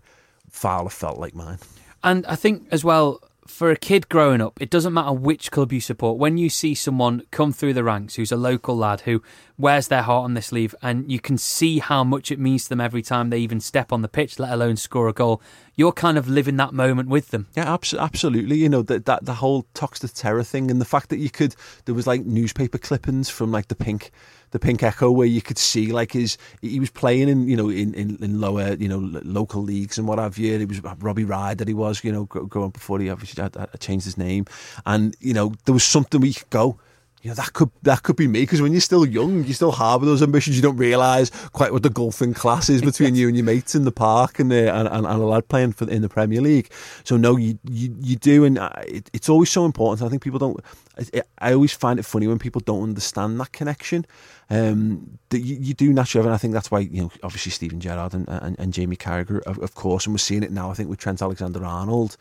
Fowler 0.50 0.90
felt 0.90 1.20
like 1.20 1.36
mine. 1.36 1.60
And 2.04 2.26
I 2.26 2.36
think 2.36 2.68
as 2.72 2.84
well, 2.84 3.22
for 3.48 3.70
a 3.70 3.76
kid 3.76 4.10
growing 4.10 4.42
up, 4.42 4.60
it 4.62 4.70
doesn't 4.70 4.94
matter 4.94 5.14
which 5.14 5.52
club 5.52 5.72
you 5.72 5.80
support. 5.80 6.18
When 6.18 6.38
you 6.38 6.50
see 6.50 6.74
someone 6.74 7.24
come 7.32 7.54
through 7.54 7.74
the 7.74 7.84
ranks 7.84 8.16
who's 8.16 8.32
a 8.32 8.38
local 8.38 8.76
lad 8.76 9.02
who 9.02 9.22
wears 9.58 9.88
their 9.88 10.02
heart 10.02 10.26
on 10.26 10.34
their 10.34 10.42
sleeve, 10.42 10.74
and 10.82 11.12
you 11.12 11.20
can 11.20 11.38
see 11.38 11.80
how 11.80 12.04
much 12.04 12.32
it 12.32 12.40
means 12.40 12.64
to 12.64 12.70
them 12.70 12.82
every 12.82 13.02
time 13.02 13.30
they 13.30 13.40
even 13.40 13.60
step 13.60 13.94
on 13.94 14.02
the 14.02 14.08
pitch, 14.08 14.40
let 14.40 14.52
alone 14.52 14.78
score 14.78 15.08
a 15.08 15.14
goal, 15.14 15.42
you're 15.76 15.92
kind 15.92 16.18
of 16.18 16.28
living 16.28 16.58
that 16.58 16.74
moment 16.74 17.10
with 17.10 17.30
them. 17.30 17.48
Yeah, 17.56 17.78
absolutely. 18.00 18.58
You 18.58 18.70
know 18.70 18.82
that 18.84 19.06
that 19.06 19.26
the 19.26 19.36
whole 19.36 19.68
Toxteth 19.74 20.14
Terror 20.14 20.44
thing, 20.44 20.72
and 20.72 20.82
the 20.82 20.86
fact 20.86 21.10
that 21.10 21.20
you 21.20 21.30
could 21.30 21.56
there 21.86 21.96
was 21.96 22.08
like 22.08 22.26
newspaper 22.26 22.78
clippings 22.78 23.30
from 23.30 23.52
like 23.52 23.68
the 23.68 23.76
pink 23.76 24.12
the 24.56 24.60
Pink 24.60 24.84
Echo 24.84 25.12
where 25.12 25.28
you 25.28 25.42
could 25.42 25.58
see 25.58 25.92
like 25.92 26.14
his 26.14 26.38
he 26.62 26.80
was 26.80 26.90
playing 26.90 27.28
in 27.28 27.46
you 27.46 27.58
know 27.58 27.68
in, 27.68 27.94
in, 27.94 28.16
in 28.24 28.40
lower 28.40 28.76
you 28.76 28.88
know 28.88 29.00
local 29.26 29.62
leagues 29.62 29.98
and 29.98 30.08
what 30.08 30.18
have 30.18 30.38
you. 30.38 30.58
It 30.58 30.70
was 30.70 30.82
Robbie 30.82 31.26
Ryder 31.26 31.56
that 31.56 31.68
he 31.68 31.74
was 31.74 32.02
you 32.06 32.12
know 32.14 32.24
growing 32.24 32.70
before 32.70 33.00
he 33.00 33.10
obviously 33.10 33.44
had, 33.44 33.54
had 33.56 33.78
changed 33.82 34.06
his 34.06 34.18
name, 34.18 34.46
and 34.86 35.14
you 35.20 35.34
know 35.34 35.52
there 35.66 35.74
was 35.74 35.84
something 35.84 36.22
we 36.22 36.34
could 36.34 36.50
go 36.52 36.80
you 37.26 37.32
know, 37.32 37.36
that 37.36 37.54
could 37.54 37.72
that 37.82 38.04
could 38.04 38.18
be 38.18 38.28
me 38.28 38.42
because 38.42 38.62
when 38.62 38.72
you're 38.72 38.80
still 38.80 39.04
young, 39.04 39.46
you 39.46 39.54
still 39.56 39.72
harbour 39.72 40.06
those 40.06 40.22
ambitions. 40.22 40.56
You 40.58 40.62
don't 40.62 40.78
realise 40.78 41.32
quite 41.54 41.74
what 41.74 41.82
the 41.82 41.90
golfing 41.90 42.36
class 42.36 42.70
is 42.70 42.84
between 42.84 43.16
you 43.20 43.28
and 43.28 43.36
your 43.36 43.44
mates 43.44 43.74
in 43.74 43.84
the 43.84 43.92
park 43.92 44.38
and, 44.38 44.54
uh, 44.54 44.56
and, 44.56 44.88
and, 44.88 45.08
and 45.08 45.22
a 45.24 45.26
lad 45.26 45.48
playing 45.48 45.72
for 45.72 45.90
in 45.90 46.04
the 46.04 46.08
Premier 46.08 46.40
League. 46.40 46.72
So 47.04 47.18
no, 47.18 47.36
you 47.36 47.58
you, 47.68 47.96
you 48.00 48.16
do, 48.16 48.44
and 48.46 48.60
it, 48.84 49.10
it's 49.12 49.28
always 49.28 49.50
so 49.50 49.66
important. 49.66 50.06
I 50.06 50.10
think 50.12 50.22
people 50.22 50.38
don't. 50.38 50.60
I, 51.00 51.24
I 51.40 51.54
always 51.54 51.74
find 51.74 51.98
it 51.98 52.04
funny 52.04 52.28
when 52.28 52.38
people 52.38 52.62
don't 52.64 52.84
understand 52.84 53.40
that 53.40 53.52
connection. 53.52 54.06
Um, 54.52 55.18
that 55.30 55.40
you, 55.40 55.56
you, 55.56 55.74
do 55.74 55.92
naturally, 55.92 56.28
and 56.28 56.36
I 56.36 56.38
think 56.38 56.54
that's 56.54 56.70
why 56.70 56.82
you 56.82 57.02
know, 57.02 57.12
obviously 57.24 57.52
Steven 57.52 57.80
Gerrard 57.80 58.14
and, 58.14 58.30
and, 58.30 58.56
and 58.60 58.72
Jamie 58.72 58.96
Carragher, 58.96 59.42
of, 59.42 59.58
of, 59.58 59.74
course, 59.74 60.06
and 60.06 60.14
we're 60.14 60.20
seeing 60.20 60.44
it 60.44 60.52
now. 60.52 60.70
I 60.70 60.76
think 60.76 60.88
with 60.88 61.00
Trent 61.00 61.24
Alexander-Arnold, 61.24 62.16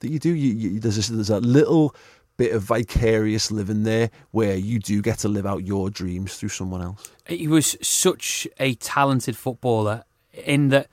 that 0.00 0.10
you 0.10 0.18
do. 0.18 0.34
You, 0.34 0.54
you, 0.54 0.80
there's 0.80 1.08
a, 1.08 1.12
there's 1.12 1.30
a 1.30 1.38
little 1.38 1.94
bit 2.38 2.54
of 2.54 2.62
vicarious 2.62 3.50
living 3.50 3.82
there 3.82 4.10
where 4.30 4.54
you 4.56 4.78
do 4.78 5.02
get 5.02 5.18
to 5.18 5.28
live 5.28 5.44
out 5.44 5.66
your 5.66 5.90
dreams 5.90 6.36
through 6.36 6.48
someone 6.48 6.80
else. 6.80 7.10
He 7.26 7.46
was 7.46 7.76
such 7.82 8.48
a 8.58 8.74
talented 8.76 9.36
footballer 9.36 10.04
in 10.32 10.68
that 10.68 10.88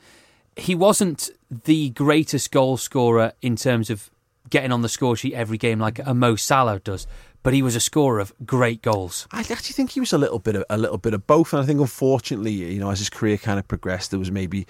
he 0.57 0.75
wasn't 0.75 1.29
the 1.63 1.91
greatest 1.91 2.51
goal 2.51 2.77
scorer 2.77 3.31
in 3.41 3.55
terms 3.55 3.89
of 3.89 4.09
getting 4.49 4.71
on 4.71 4.81
the 4.81 4.89
score 4.89 5.15
sheet 5.15 5.33
every 5.33 5.57
game 5.57 5.79
like 5.79 5.99
a 6.05 6.13
Mo 6.13 6.35
Salah 6.35 6.79
does, 6.79 7.07
but 7.43 7.53
he 7.53 7.61
was 7.61 7.75
a 7.75 7.79
scorer 7.79 8.19
of 8.19 8.33
great 8.45 8.81
goals. 8.81 9.27
I 9.31 9.39
actually 9.39 9.73
think 9.73 9.91
he 9.91 9.99
was 9.99 10.13
a 10.13 10.17
little 10.17 10.39
bit 10.39 10.55
of 10.55 10.63
a 10.69 10.77
little 10.77 10.97
bit 10.97 11.13
of 11.13 11.27
both, 11.27 11.53
and 11.53 11.61
I 11.61 11.65
think 11.65 11.79
unfortunately, 11.79 12.51
you 12.51 12.79
know, 12.79 12.89
as 12.89 12.99
his 12.99 13.09
career 13.09 13.37
kind 13.37 13.59
of 13.59 13.67
progressed, 13.67 14.11
there 14.11 14.19
was 14.19 14.31
maybe 14.31 14.65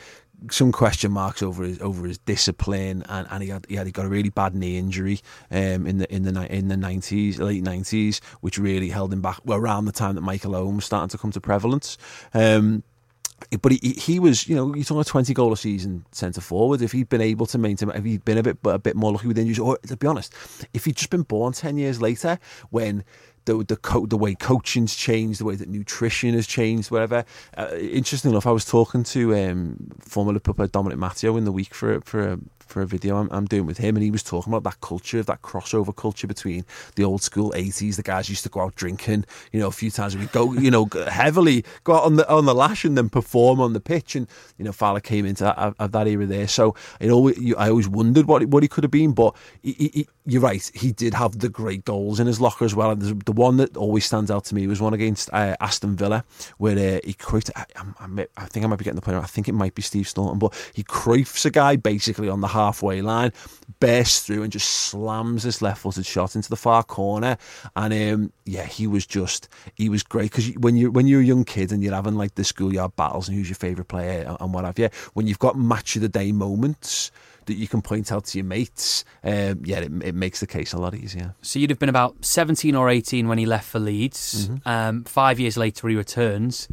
some 0.51 0.71
question 0.71 1.11
marks 1.11 1.41
over 1.41 1.63
his 1.63 1.81
over 1.81 2.05
his 2.07 2.17
discipline, 2.19 3.03
and, 3.09 3.27
and 3.29 3.43
he 3.43 3.49
had 3.49 3.65
he 3.67 3.75
had 3.75 3.85
he 3.85 3.91
got 3.91 4.05
a 4.05 4.09
really 4.09 4.29
bad 4.29 4.55
knee 4.55 4.77
injury 4.77 5.19
um, 5.51 5.87
in 5.87 5.97
the 5.97 6.13
in 6.13 6.23
the 6.23 6.55
in 6.55 6.67
the 6.67 6.77
nineties, 6.77 7.39
late 7.39 7.63
nineties, 7.63 8.21
which 8.41 8.57
really 8.57 8.89
held 8.89 9.13
him 9.13 9.21
back. 9.21 9.39
Well, 9.45 9.57
around 9.57 9.85
the 9.85 9.91
time 9.91 10.15
that 10.15 10.21
Michael 10.21 10.55
Owen 10.55 10.77
was 10.77 10.85
starting 10.85 11.09
to 11.09 11.17
come 11.17 11.31
to 11.31 11.41
prevalence. 11.41 11.97
Um, 12.33 12.83
but 13.61 13.71
he, 13.73 13.93
he 13.97 14.19
was, 14.19 14.47
you 14.47 14.55
know, 14.55 14.73
you're 14.73 14.85
talking 14.85 15.01
a 15.01 15.03
20 15.03 15.33
goal 15.33 15.51
a 15.51 15.57
season 15.57 16.05
centre 16.11 16.41
forward. 16.41 16.81
If 16.81 16.93
he'd 16.93 17.09
been 17.09 17.21
able 17.21 17.45
to 17.47 17.57
maintain, 17.57 17.89
if 17.89 18.03
he'd 18.03 18.23
been 18.23 18.37
a 18.37 18.43
bit 18.43 18.57
a 18.63 18.79
bit 18.79 18.95
more 18.95 19.11
lucky 19.11 19.27
with 19.27 19.37
injuries, 19.37 19.59
or 19.59 19.77
to 19.79 19.97
be 19.97 20.07
honest, 20.07 20.33
if 20.73 20.85
he'd 20.85 20.95
just 20.95 21.09
been 21.09 21.23
born 21.23 21.53
10 21.53 21.77
years 21.77 22.01
later 22.01 22.39
when 22.69 23.03
the 23.45 23.63
the 23.63 23.77
co- 23.77 24.05
the 24.05 24.17
way 24.17 24.35
coaching's 24.35 24.95
changed, 24.95 25.39
the 25.39 25.45
way 25.45 25.55
that 25.55 25.69
nutrition 25.69 26.33
has 26.33 26.47
changed, 26.47 26.91
whatever. 26.91 27.25
Uh, 27.57 27.69
interesting 27.79 28.31
enough, 28.31 28.47
I 28.47 28.51
was 28.51 28.65
talking 28.65 29.03
to 29.05 29.35
um, 29.35 29.91
former 29.99 30.33
Liverpool 30.33 30.67
Dominic 30.67 30.97
Matteo 30.97 31.37
in 31.37 31.45
the 31.45 31.51
week 31.51 31.73
for 31.73 32.01
for 32.01 32.33
a, 32.33 32.39
for 32.59 32.81
a 32.81 32.85
video 32.85 33.17
I'm, 33.17 33.29
I'm, 33.31 33.45
doing 33.45 33.65
with 33.65 33.77
him, 33.77 33.95
and 33.95 34.03
he 34.03 34.11
was 34.11 34.23
talking 34.23 34.51
about 34.51 34.63
that 34.63 34.81
culture, 34.81 35.21
that 35.21 35.41
crossover 35.41 35.95
culture 35.95 36.27
between 36.27 36.65
the 36.95 37.03
old 37.03 37.21
school 37.21 37.51
'80s. 37.55 37.95
The 37.95 38.03
guys 38.03 38.29
used 38.29 38.43
to 38.43 38.49
go 38.49 38.61
out 38.61 38.75
drinking, 38.75 39.25
you 39.51 39.59
know, 39.59 39.67
a 39.67 39.71
few 39.71 39.91
times 39.91 40.17
week, 40.17 40.31
go, 40.31 40.53
you 40.53 40.71
know, 40.71 40.89
heavily 41.07 41.63
go 41.83 41.95
out 41.95 42.03
on 42.03 42.15
the 42.15 42.29
on 42.29 42.45
the 42.45 42.55
lash 42.55 42.83
and 42.83 42.97
then 42.97 43.09
perform 43.09 43.59
on 43.59 43.73
the 43.73 43.79
pitch. 43.79 44.15
And 44.15 44.27
you 44.57 44.65
know, 44.65 44.71
Fowler 44.71 44.99
came 44.99 45.25
into 45.25 45.43
that, 45.43 45.75
of 45.79 45.91
that 45.91 46.07
era 46.07 46.25
there. 46.25 46.47
So 46.47 46.75
it 46.99 47.11
always, 47.11 47.37
I 47.55 47.69
always 47.69 47.87
wondered 47.87 48.25
what 48.25 48.45
what 48.47 48.63
he 48.63 48.69
could 48.69 48.83
have 48.83 48.91
been, 48.91 49.13
but 49.13 49.35
he, 49.61 49.91
he, 49.93 50.07
you're 50.27 50.41
right, 50.41 50.71
he 50.73 50.91
did 50.91 51.13
have 51.13 51.39
the 51.39 51.49
great 51.49 51.85
goals 51.85 52.19
in 52.19 52.25
his 52.25 52.41
locker 52.41 52.65
as 52.65 52.73
well. 52.73 52.89
And 52.89 53.21
the 53.23 53.31
one 53.31 53.57
that 53.57 53.77
always 53.77 54.05
stands 54.05 54.31
out 54.31 54.45
to 54.45 54.55
me 54.55 54.65
was 54.65 54.81
one 54.81 54.93
against 54.93 55.29
uh, 55.31 55.55
Aston 55.59 55.95
Villa, 55.95 56.25
where 56.57 56.97
uh, 56.97 56.99
he 57.03 57.13
created. 57.13 57.53
I, 57.55 57.65
I, 57.99 58.27
I, 58.37 58.45
think 58.45 58.65
I 58.65 58.67
might 58.67 58.77
be 58.77 58.85
getting 58.85 58.95
the 58.95 59.01
player. 59.01 59.19
I 59.19 59.25
think 59.25 59.47
it 59.47 59.53
might 59.53 59.75
be 59.75 59.83
Steve 59.83 60.07
Staunton, 60.07 60.39
but 60.39 60.53
he 60.73 60.83
Cruyffs 60.83 61.45
a 61.45 61.51
guy 61.51 61.75
basically 61.75 62.27
on 62.27 62.41
the 62.41 62.47
halfway 62.47 63.01
line, 63.03 63.33
bursts 63.79 64.25
through 64.25 64.41
and 64.41 64.51
just 64.51 64.69
slams 64.69 65.43
this 65.43 65.61
left-footed 65.61 66.05
shot 66.05 66.35
into 66.35 66.49
the 66.49 66.55
far 66.55 66.83
corner. 66.83 67.37
And 67.75 67.93
um, 67.93 68.33
yeah, 68.45 68.65
he 68.65 68.87
was 68.87 69.05
just 69.05 69.47
he 69.75 69.89
was 69.89 70.01
great 70.01 70.31
because 70.31 70.51
when 70.55 70.75
you 70.75 70.91
when 70.91 71.05
you're 71.05 71.21
a 71.21 71.25
young 71.25 71.45
kid 71.45 71.71
and 71.71 71.83
you're 71.83 71.93
having 71.93 72.15
like 72.15 72.33
the 72.33 72.43
schoolyard 72.43 72.95
battles 72.95 73.27
and 73.27 73.37
who's 73.37 73.49
your 73.49 73.55
favourite 73.55 73.87
player 73.87 74.35
and 74.39 74.53
what 74.53 74.65
have 74.65 74.79
you, 74.79 74.89
when 75.13 75.27
you've 75.27 75.39
got 75.39 75.55
match 75.55 75.95
of 75.95 76.01
the 76.01 76.09
day 76.09 76.31
moments 76.31 77.11
that 77.45 77.55
you 77.55 77.67
can 77.67 77.81
point 77.81 78.11
out 78.11 78.25
to 78.25 78.37
your 78.37 78.45
mates, 78.45 79.05
um, 79.23 79.61
yeah, 79.63 79.79
it, 79.79 79.91
it, 80.03 80.15
makes 80.15 80.39
the 80.39 80.47
case 80.47 80.73
a 80.73 80.77
lot 80.77 80.95
easier. 80.95 81.35
So 81.41 81.59
you'd 81.59 81.69
have 81.69 81.79
been 81.79 81.89
about 81.89 82.25
17 82.25 82.75
or 82.75 82.89
18 82.89 83.27
when 83.27 83.37
he 83.37 83.45
left 83.45 83.67
for 83.67 83.79
Leeds. 83.79 84.47
Mm-hmm. 84.47 84.67
Um, 84.67 85.03
five 85.03 85.39
years 85.39 85.57
later, 85.57 85.87
he 85.87 85.95
returns. 85.95 86.67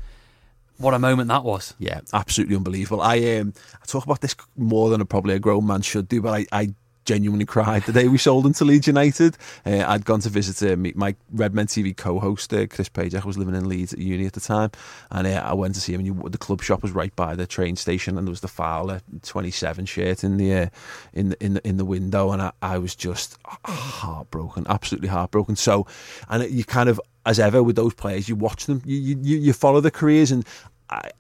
What 0.79 0.95
a 0.95 0.99
moment 0.99 1.29
that 1.29 1.45
was! 1.45 1.75
Yeah, 1.79 2.01
absolutely 2.13 2.57
unbelievable. 2.57 3.03
I 3.03 3.37
um, 3.37 3.53
I 3.81 3.87
talk 3.87 4.05
about 4.05 4.21
this 4.21 4.35
more 4.57 4.91
than 4.91 5.01
a, 5.01 5.05
probably 5.05 5.35
a 5.35 5.39
grown 5.39 5.67
man 5.67 5.83
should 5.83 6.09
do, 6.09 6.21
but 6.21 6.33
I, 6.33 6.47
I 6.51 6.75
genuinely 7.05 7.45
cried 7.45 7.83
the 7.85 7.93
day 7.93 8.09
we 8.09 8.19
sold 8.19 8.47
into 8.47 8.65
Leeds 8.65 8.87
United. 8.87 9.37
Uh, 9.67 9.85
I'd 9.87 10.05
gone 10.05 10.21
to 10.21 10.29
visit 10.29 10.63
uh, 10.63 10.77
my 10.95 11.15
Redmen 11.33 11.67
TV 11.67 11.97
co-host 11.97 12.53
uh, 12.53 12.67
Chris 12.67 12.89
Page. 12.89 13.15
I 13.15 13.25
was 13.25 13.39
living 13.39 13.55
in 13.55 13.69
Leeds 13.69 13.93
at 13.93 13.99
uni 13.99 14.27
at 14.27 14.33
the 14.33 14.41
time, 14.41 14.71
and 15.11 15.27
uh, 15.27 15.43
I 15.45 15.55
went 15.55 15.75
to 15.75 15.81
see 15.81 15.95
him. 15.95 16.01
And 16.01 16.33
the 16.33 16.39
club 16.39 16.63
shop 16.63 16.83
was 16.83 16.93
right 16.93 17.15
by 17.17 17.35
the 17.35 17.47
train 17.47 17.77
station, 17.77 18.19
and 18.19 18.27
there 18.27 18.33
was 18.33 18.41
the 18.41 18.49
Fowler 18.49 19.01
27 19.23 19.87
shirt 19.87 20.25
in 20.25 20.37
the 20.37 20.55
uh, 20.55 20.67
in 21.13 21.31
the, 21.31 21.45
in 21.45 21.55
the 21.55 21.67
in 21.67 21.77
the 21.77 21.85
window, 21.85 22.33
and 22.33 22.43
I, 22.43 22.53
I 22.63 22.79
was 22.79 22.95
just 22.95 23.39
heartbroken, 23.65 24.67
absolutely 24.69 25.09
heartbroken. 25.09 25.57
So, 25.57 25.87
and 26.29 26.49
you 26.51 26.65
kind 26.65 26.89
of 26.89 27.01
as 27.25 27.39
ever 27.39 27.63
with 27.63 27.77
those 27.77 27.95
players, 27.95 28.29
you 28.29 28.37
watch 28.37 28.67
them, 28.67 28.83
you 28.85 29.19
you, 29.23 29.39
you 29.39 29.53
follow 29.53 29.81
the 29.81 29.91
careers, 29.91 30.31
and 30.31 30.47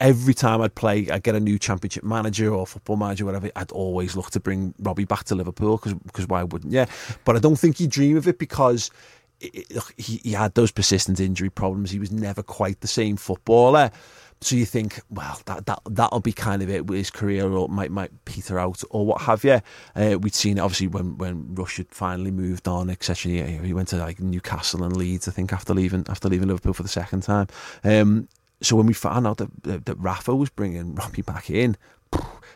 every 0.00 0.35
time 0.35 0.61
I'd 0.61 0.75
play, 0.75 1.09
I'd 1.11 1.23
get 1.23 1.35
a 1.35 1.41
new 1.41 1.59
championship 1.59 2.05
manager 2.05 2.52
or 2.52 2.67
football 2.67 2.97
manager, 2.97 3.25
whatever. 3.25 3.50
I'd 3.57 3.73
always 3.73 4.17
look 4.17 4.31
to 4.31 4.41
bring 4.41 4.75
Robbie 4.79 5.05
back 5.05 5.25
to 5.25 5.35
Liverpool 5.35 5.81
because 6.05 6.29
why 6.29 6.43
wouldn't 6.43 6.73
you? 6.73 6.87
But 7.25 7.37
I 7.37 7.38
don't 7.38 7.57
think 7.57 7.79
he 7.79 7.87
dream 7.87 8.17
of 8.17 8.26
it 8.29 8.38
because 8.38 8.91
it, 9.41 9.67
he, 9.97 10.19
he 10.19 10.33
had 10.33 10.55
those 10.55 10.71
persistent 10.71 11.21
injury 11.21 11.50
problems. 11.50 11.91
He 11.91 11.99
was 11.99 12.12
never 12.12 12.43
quite 12.43 12.81
the 12.81 12.88
same 12.88 13.17
footballer. 13.17 13.91
So 14.41 14.57
you 14.57 14.67
think, 14.67 15.00
well, 15.09 15.41
that 15.47 15.67
that 15.67 15.81
that'll 15.88 16.19
be 16.19 16.33
kind 16.33 16.62
of 16.62 16.71
it 16.71 16.88
with 16.88 16.99
his 16.99 17.11
career, 17.11 17.49
or 17.49 17.69
might 17.69 17.93
might 17.93 18.25
peter 18.25 18.59
out, 18.59 18.83
or 18.91 19.07
what 19.07 19.21
have 19.23 19.45
you. 19.45 19.61
Uh, 19.95 20.19
we'd 20.21 20.35
seen 20.35 20.59
it 20.59 20.61
obviously 20.61 20.88
when 20.88 21.17
when 21.17 21.55
Rush 21.55 21.76
had 21.76 21.88
finally 21.91 22.33
moved 22.33 22.67
on, 22.67 22.91
etc. 22.91 23.31
He, 23.31 23.43
he 23.59 23.73
went 23.73 23.88
to 23.88 23.99
like 23.99 24.19
Newcastle 24.19 24.83
and 24.83 24.97
Leeds, 24.97 25.29
I 25.29 25.31
think, 25.31 25.52
after 25.52 25.73
leaving 25.73 26.05
after 26.09 26.29
leaving 26.29 26.49
Liverpool 26.49 26.73
for 26.73 26.83
the 26.83 26.88
second 26.88 27.23
time. 27.23 27.47
Um, 27.85 28.29
so 28.62 28.76
when 28.76 28.87
we 28.87 28.95
found 28.95 29.26
out 29.26 29.38
that, 29.38 29.62
that, 29.64 29.87
that 29.87 29.95
Rafa 29.97 30.35
was 30.35 30.50
bringing 30.50 30.95
Robbie 30.95 31.23
back 31.23 31.50
in, 31.50 31.76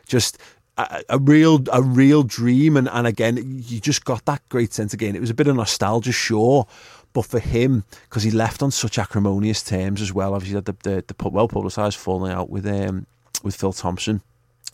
just 0.06 0.38
a, 0.76 1.02
a, 1.08 1.18
real 1.18 1.64
a 1.72 1.82
real 1.82 2.22
dream. 2.22 2.76
And, 2.76 2.88
and 2.88 3.06
again, 3.06 3.62
you 3.66 3.80
just 3.80 4.04
got 4.04 4.24
that 4.26 4.46
great 4.48 4.72
sense 4.72 4.92
again. 4.92 5.16
It 5.16 5.20
was 5.20 5.30
a 5.30 5.34
bit 5.34 5.48
of 5.48 5.56
nostalgia, 5.56 6.12
sure. 6.12 6.66
But 7.12 7.26
for 7.26 7.38
him, 7.38 7.84
because 8.04 8.24
he 8.24 8.30
left 8.30 8.62
on 8.62 8.70
such 8.70 8.98
acrimonious 8.98 9.62
terms 9.62 10.02
as 10.02 10.12
well, 10.12 10.34
obviously 10.34 10.56
had 10.56 10.66
the, 10.66 10.76
the, 10.82 11.04
the 11.06 11.28
well 11.28 11.48
publicised 11.48 11.96
falling 11.96 12.30
out 12.30 12.50
with 12.50 12.66
um, 12.66 13.06
with 13.42 13.56
Phil 13.56 13.72
Thompson 13.72 14.20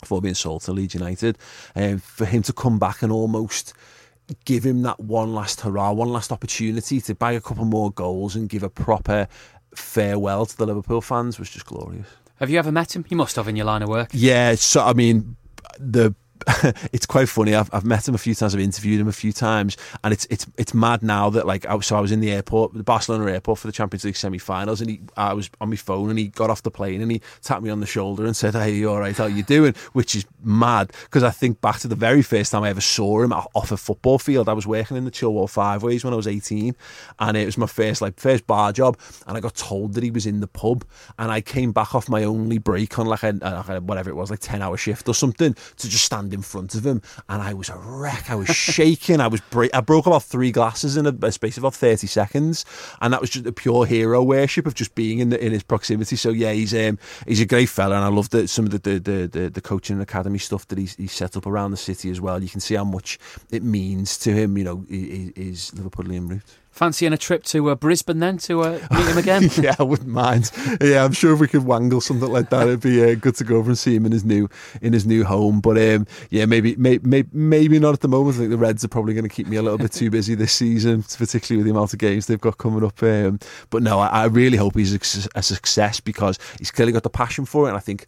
before 0.00 0.20
being 0.20 0.34
sold 0.34 0.62
to 0.62 0.72
Leeds 0.72 0.94
United, 0.94 1.38
and 1.76 1.94
um, 1.94 1.98
for 2.00 2.24
him 2.24 2.42
to 2.42 2.52
come 2.52 2.80
back 2.80 3.02
and 3.02 3.12
almost 3.12 3.74
give 4.44 4.64
him 4.64 4.82
that 4.82 4.98
one 4.98 5.34
last 5.34 5.60
hurrah, 5.60 5.92
one 5.92 6.08
last 6.08 6.32
opportunity 6.32 7.00
to 7.00 7.14
buy 7.14 7.32
a 7.32 7.40
couple 7.40 7.64
more 7.64 7.90
goals 7.90 8.34
and 8.34 8.48
give 8.48 8.62
a 8.62 8.68
proper 8.68 9.28
farewell 9.74 10.46
to 10.46 10.56
the 10.56 10.66
Liverpool 10.66 11.00
fans 11.00 11.38
was 11.38 11.50
just 11.50 11.66
glorious. 11.66 12.06
Have 12.36 12.50
you 12.50 12.58
ever 12.58 12.72
met 12.72 12.96
him? 12.96 13.04
You 13.08 13.16
must 13.16 13.36
have 13.36 13.48
in 13.48 13.56
your 13.56 13.66
line 13.66 13.82
of 13.82 13.88
work. 13.88 14.10
Yeah, 14.12 14.54
so 14.56 14.82
I 14.82 14.92
mean, 14.94 15.36
the 15.78 16.14
it's 16.92 17.06
quite 17.06 17.28
funny. 17.28 17.54
I've, 17.54 17.70
I've 17.72 17.84
met 17.84 18.06
him 18.06 18.14
a 18.14 18.18
few 18.18 18.34
times. 18.34 18.54
I've 18.54 18.60
interviewed 18.60 19.00
him 19.00 19.08
a 19.08 19.12
few 19.12 19.32
times, 19.32 19.76
and 20.02 20.12
it's 20.12 20.26
it's 20.30 20.46
it's 20.56 20.74
mad 20.74 21.02
now 21.02 21.30
that 21.30 21.46
like 21.46 21.66
I, 21.66 21.78
so 21.80 21.96
I 21.96 22.00
was 22.00 22.12
in 22.12 22.20
the 22.20 22.32
airport, 22.32 22.74
the 22.74 22.82
Barcelona 22.82 23.30
airport 23.30 23.58
for 23.58 23.66
the 23.66 23.72
Champions 23.72 24.04
League 24.04 24.16
semi-finals, 24.16 24.80
and 24.80 24.90
he 24.90 25.00
I 25.16 25.32
was 25.34 25.50
on 25.60 25.70
my 25.70 25.76
phone, 25.76 26.10
and 26.10 26.18
he 26.18 26.28
got 26.28 26.50
off 26.50 26.62
the 26.62 26.70
plane, 26.70 27.00
and 27.00 27.10
he 27.10 27.20
tapped 27.42 27.62
me 27.62 27.70
on 27.70 27.80
the 27.80 27.86
shoulder 27.86 28.24
and 28.24 28.36
said, 28.36 28.54
"Hey, 28.54 28.74
you 28.74 28.90
all 28.90 28.98
right? 28.98 29.16
How 29.16 29.26
you 29.26 29.42
doing?" 29.42 29.74
Which 29.92 30.14
is 30.14 30.24
mad 30.42 30.92
because 31.04 31.22
I 31.22 31.30
think 31.30 31.60
back 31.60 31.78
to 31.80 31.88
the 31.88 31.94
very 31.94 32.22
first 32.22 32.52
time 32.52 32.62
I 32.62 32.70
ever 32.70 32.80
saw 32.80 33.22
him 33.22 33.32
off 33.32 33.70
a 33.72 33.76
football 33.76 34.18
field. 34.18 34.48
I 34.48 34.52
was 34.52 34.66
working 34.66 34.96
in 34.96 35.04
the 35.04 35.10
Childwall 35.10 35.50
Fiveways 35.50 36.04
when 36.04 36.12
I 36.12 36.16
was 36.16 36.26
eighteen, 36.26 36.74
and 37.18 37.36
it 37.36 37.46
was 37.46 37.58
my 37.58 37.66
first 37.66 38.02
like 38.02 38.18
first 38.18 38.46
bar 38.46 38.72
job, 38.72 38.98
and 39.26 39.36
I 39.36 39.40
got 39.40 39.54
told 39.54 39.94
that 39.94 40.02
he 40.02 40.10
was 40.10 40.26
in 40.26 40.40
the 40.40 40.48
pub, 40.48 40.84
and 41.18 41.30
I 41.30 41.40
came 41.40 41.72
back 41.72 41.94
off 41.94 42.08
my 42.08 42.24
only 42.24 42.58
break 42.58 42.98
on 42.98 43.06
like 43.06 43.22
a, 43.22 43.38
uh, 43.42 43.64
a 43.68 43.80
whatever 43.80 44.10
it 44.10 44.16
was, 44.16 44.30
like 44.30 44.40
ten 44.40 44.62
hour 44.62 44.76
shift 44.76 45.08
or 45.08 45.14
something, 45.14 45.54
to 45.54 45.88
just 45.88 46.04
stand 46.04 46.31
in 46.32 46.42
front 46.42 46.74
of 46.74 46.84
him, 46.84 47.02
and 47.28 47.42
I 47.42 47.54
was 47.54 47.68
a 47.68 47.76
wreck. 47.76 48.30
I 48.30 48.34
was 48.34 48.48
shaking. 48.48 49.20
I 49.20 49.28
was 49.28 49.40
break. 49.50 49.74
I 49.74 49.80
broke 49.80 50.06
about 50.06 50.22
three 50.22 50.52
glasses 50.52 50.96
in 50.96 51.06
a, 51.06 51.14
a, 51.22 51.32
space 51.32 51.56
of 51.56 51.64
about 51.64 51.74
thirty 51.74 52.06
seconds, 52.06 52.64
and 53.00 53.12
that 53.12 53.20
was 53.20 53.30
just 53.30 53.46
a 53.46 53.52
pure 53.52 53.86
hero 53.86 54.22
worship 54.22 54.66
of 54.66 54.74
just 54.74 54.94
being 54.94 55.18
in 55.18 55.30
the, 55.30 55.44
in 55.44 55.52
his 55.52 55.62
proximity. 55.62 56.16
So 56.16 56.30
yeah, 56.30 56.52
he's 56.52 56.74
um, 56.74 56.98
he's 57.26 57.40
a 57.40 57.46
great 57.46 57.68
fella, 57.68 57.96
and 57.96 58.04
I 58.04 58.08
love 58.08 58.30
that 58.30 58.48
some 58.48 58.66
of 58.66 58.70
the 58.72 58.78
the, 58.78 58.98
the 58.98 59.26
the, 59.26 59.50
the 59.50 59.60
coaching 59.60 60.00
academy 60.00 60.38
stuff 60.38 60.66
that 60.68 60.78
he's, 60.78 60.96
he's 60.96 61.12
set 61.12 61.36
up 61.36 61.46
around 61.46 61.70
the 61.70 61.76
city 61.76 62.10
as 62.10 62.20
well. 62.20 62.42
You 62.42 62.48
can 62.48 62.60
see 62.60 62.74
how 62.74 62.84
much 62.84 63.18
it 63.50 63.62
means 63.62 64.18
to 64.18 64.32
him. 64.32 64.56
You 64.56 64.64
know, 64.64 64.84
his 64.88 65.72
Liverpoolian 65.72 66.28
roots. 66.28 66.56
Fancying 66.72 67.12
a 67.12 67.18
trip 67.18 67.44
to 67.44 67.68
uh, 67.68 67.74
Brisbane 67.74 68.18
then 68.18 68.38
to 68.38 68.62
uh, 68.62 68.80
meet 68.90 69.06
him 69.06 69.18
again? 69.18 69.50
yeah, 69.60 69.76
I 69.78 69.82
wouldn't 69.82 70.08
mind. 70.08 70.50
Yeah, 70.80 71.04
I'm 71.04 71.12
sure 71.12 71.34
if 71.34 71.38
we 71.38 71.46
could 71.46 71.64
wangle 71.64 72.00
something 72.00 72.32
like 72.32 72.48
that, 72.48 72.62
it'd 72.66 72.80
be 72.80 73.04
uh, 73.04 73.14
good 73.14 73.34
to 73.36 73.44
go 73.44 73.56
over 73.56 73.70
and 73.70 73.78
see 73.78 73.94
him 73.94 74.06
in 74.06 74.12
his 74.12 74.24
new 74.24 74.48
in 74.80 74.94
his 74.94 75.04
new 75.04 75.22
home. 75.22 75.60
But 75.60 75.76
um, 75.76 76.06
yeah, 76.30 76.46
maybe, 76.46 76.74
maybe 76.76 77.28
maybe 77.30 77.78
not 77.78 77.92
at 77.92 78.00
the 78.00 78.08
moment. 78.08 78.36
I 78.36 78.38
think 78.38 78.50
the 78.50 78.56
Reds 78.56 78.82
are 78.84 78.88
probably 78.88 79.12
going 79.12 79.28
to 79.28 79.34
keep 79.34 79.48
me 79.48 79.56
a 79.56 79.62
little 79.62 79.76
bit 79.76 79.92
too 79.92 80.08
busy 80.08 80.34
this 80.34 80.52
season, 80.52 81.02
particularly 81.02 81.58
with 81.58 81.66
the 81.66 81.72
amount 81.72 81.92
of 81.92 81.98
games 81.98 82.26
they've 82.26 82.40
got 82.40 82.56
coming 82.56 82.82
up. 82.84 83.02
Um, 83.02 83.38
but 83.68 83.82
no, 83.82 83.98
I, 83.98 84.06
I, 84.06 84.24
really 84.24 84.56
hope 84.56 84.74
he's 84.74 84.94
a, 84.94 85.28
a 85.34 85.42
success 85.42 86.00
because 86.00 86.38
he's 86.58 86.70
clearly 86.70 86.92
got 86.92 87.02
the 87.02 87.10
passion 87.10 87.44
for 87.44 87.66
it, 87.66 87.68
and 87.68 87.76
I 87.76 87.80
think 87.80 88.06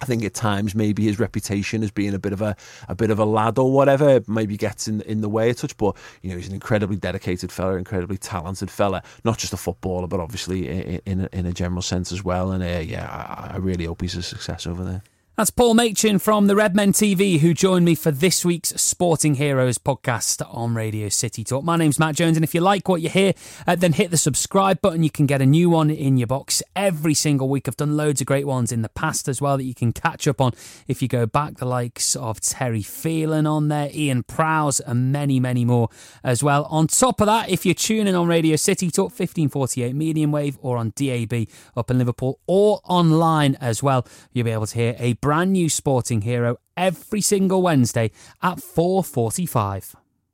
I 0.00 0.04
think 0.04 0.24
at 0.24 0.34
times 0.34 0.74
maybe 0.74 1.04
his 1.04 1.18
reputation 1.18 1.82
as 1.82 1.90
being 1.90 2.14
a 2.14 2.18
bit 2.18 2.32
of 2.32 2.42
a 2.42 2.56
a 2.88 2.94
bit 2.94 3.10
of 3.10 3.18
a 3.18 3.24
lad 3.24 3.58
or 3.58 3.72
whatever 3.72 4.20
maybe 4.26 4.56
gets 4.56 4.88
in 4.88 5.00
in 5.02 5.20
the 5.20 5.28
way 5.28 5.50
a 5.50 5.54
touch. 5.54 5.76
But 5.76 5.96
you 6.22 6.30
know 6.30 6.36
he's 6.36 6.48
an 6.48 6.54
incredibly 6.54 6.96
dedicated 6.96 7.50
fella, 7.50 7.76
incredibly 7.76 8.18
talented 8.18 8.70
fella, 8.70 9.02
not 9.24 9.38
just 9.38 9.52
a 9.52 9.56
footballer, 9.56 10.06
but 10.06 10.20
obviously 10.20 10.68
in 10.68 11.00
in 11.06 11.20
a, 11.22 11.28
in 11.32 11.46
a 11.46 11.52
general 11.52 11.82
sense 11.82 12.12
as 12.12 12.22
well. 12.22 12.52
And 12.52 12.62
uh, 12.62 12.80
yeah, 12.80 13.06
I, 13.06 13.54
I 13.54 13.56
really 13.56 13.86
hope 13.86 14.02
he's 14.02 14.16
a 14.16 14.22
success 14.22 14.66
over 14.66 14.84
there. 14.84 15.02
That's 15.36 15.50
Paul 15.50 15.74
Machin 15.74 16.18
from 16.18 16.46
the 16.46 16.56
Redmen 16.56 16.92
TV 16.92 17.40
who 17.40 17.52
joined 17.52 17.84
me 17.84 17.94
for 17.94 18.10
this 18.10 18.42
week's 18.42 18.70
Sporting 18.80 19.34
Heroes 19.34 19.76
podcast 19.76 20.42
on 20.48 20.74
Radio 20.74 21.10
City 21.10 21.44
Talk. 21.44 21.62
My 21.62 21.76
name's 21.76 21.98
Matt 21.98 22.14
Jones, 22.14 22.38
and 22.38 22.44
if 22.44 22.54
you 22.54 22.62
like 22.62 22.88
what 22.88 23.02
you 23.02 23.10
hear, 23.10 23.34
uh, 23.66 23.76
then 23.76 23.92
hit 23.92 24.10
the 24.10 24.16
subscribe 24.16 24.80
button. 24.80 25.02
You 25.02 25.10
can 25.10 25.26
get 25.26 25.42
a 25.42 25.44
new 25.44 25.68
one 25.68 25.90
in 25.90 26.16
your 26.16 26.26
box 26.26 26.62
every 26.74 27.12
single 27.12 27.50
week. 27.50 27.68
I've 27.68 27.76
done 27.76 27.98
loads 27.98 28.22
of 28.22 28.26
great 28.26 28.46
ones 28.46 28.72
in 28.72 28.80
the 28.80 28.88
past 28.88 29.28
as 29.28 29.42
well 29.42 29.58
that 29.58 29.64
you 29.64 29.74
can 29.74 29.92
catch 29.92 30.26
up 30.26 30.40
on 30.40 30.52
if 30.88 31.02
you 31.02 31.08
go 31.08 31.26
back. 31.26 31.58
The 31.58 31.66
likes 31.66 32.16
of 32.16 32.40
Terry 32.40 32.80
Phelan 32.80 33.46
on 33.46 33.68
there, 33.68 33.90
Ian 33.92 34.22
Prowse, 34.22 34.80
and 34.80 35.12
many, 35.12 35.38
many 35.38 35.66
more 35.66 35.90
as 36.24 36.42
well. 36.42 36.64
On 36.70 36.86
top 36.86 37.20
of 37.20 37.26
that, 37.26 37.50
if 37.50 37.66
you're 37.66 37.74
tuning 37.74 38.14
on 38.14 38.26
Radio 38.26 38.56
City 38.56 38.90
Talk 38.90 39.10
1548 39.10 39.94
medium 39.94 40.32
wave 40.32 40.56
or 40.62 40.78
on 40.78 40.94
DAB 40.96 41.46
up 41.76 41.90
in 41.90 41.98
Liverpool 41.98 42.40
or 42.46 42.80
online 42.84 43.54
as 43.56 43.82
well, 43.82 44.06
you'll 44.32 44.46
be 44.46 44.50
able 44.50 44.66
to 44.66 44.74
hear 44.74 44.96
a 44.98 45.12
brand 45.26 45.52
new 45.52 45.68
sporting 45.68 46.20
hero 46.20 46.56
every 46.76 47.20
single 47.20 47.60
Wednesday 47.60 48.12
at 48.44 48.58
4:45. 48.60 50.05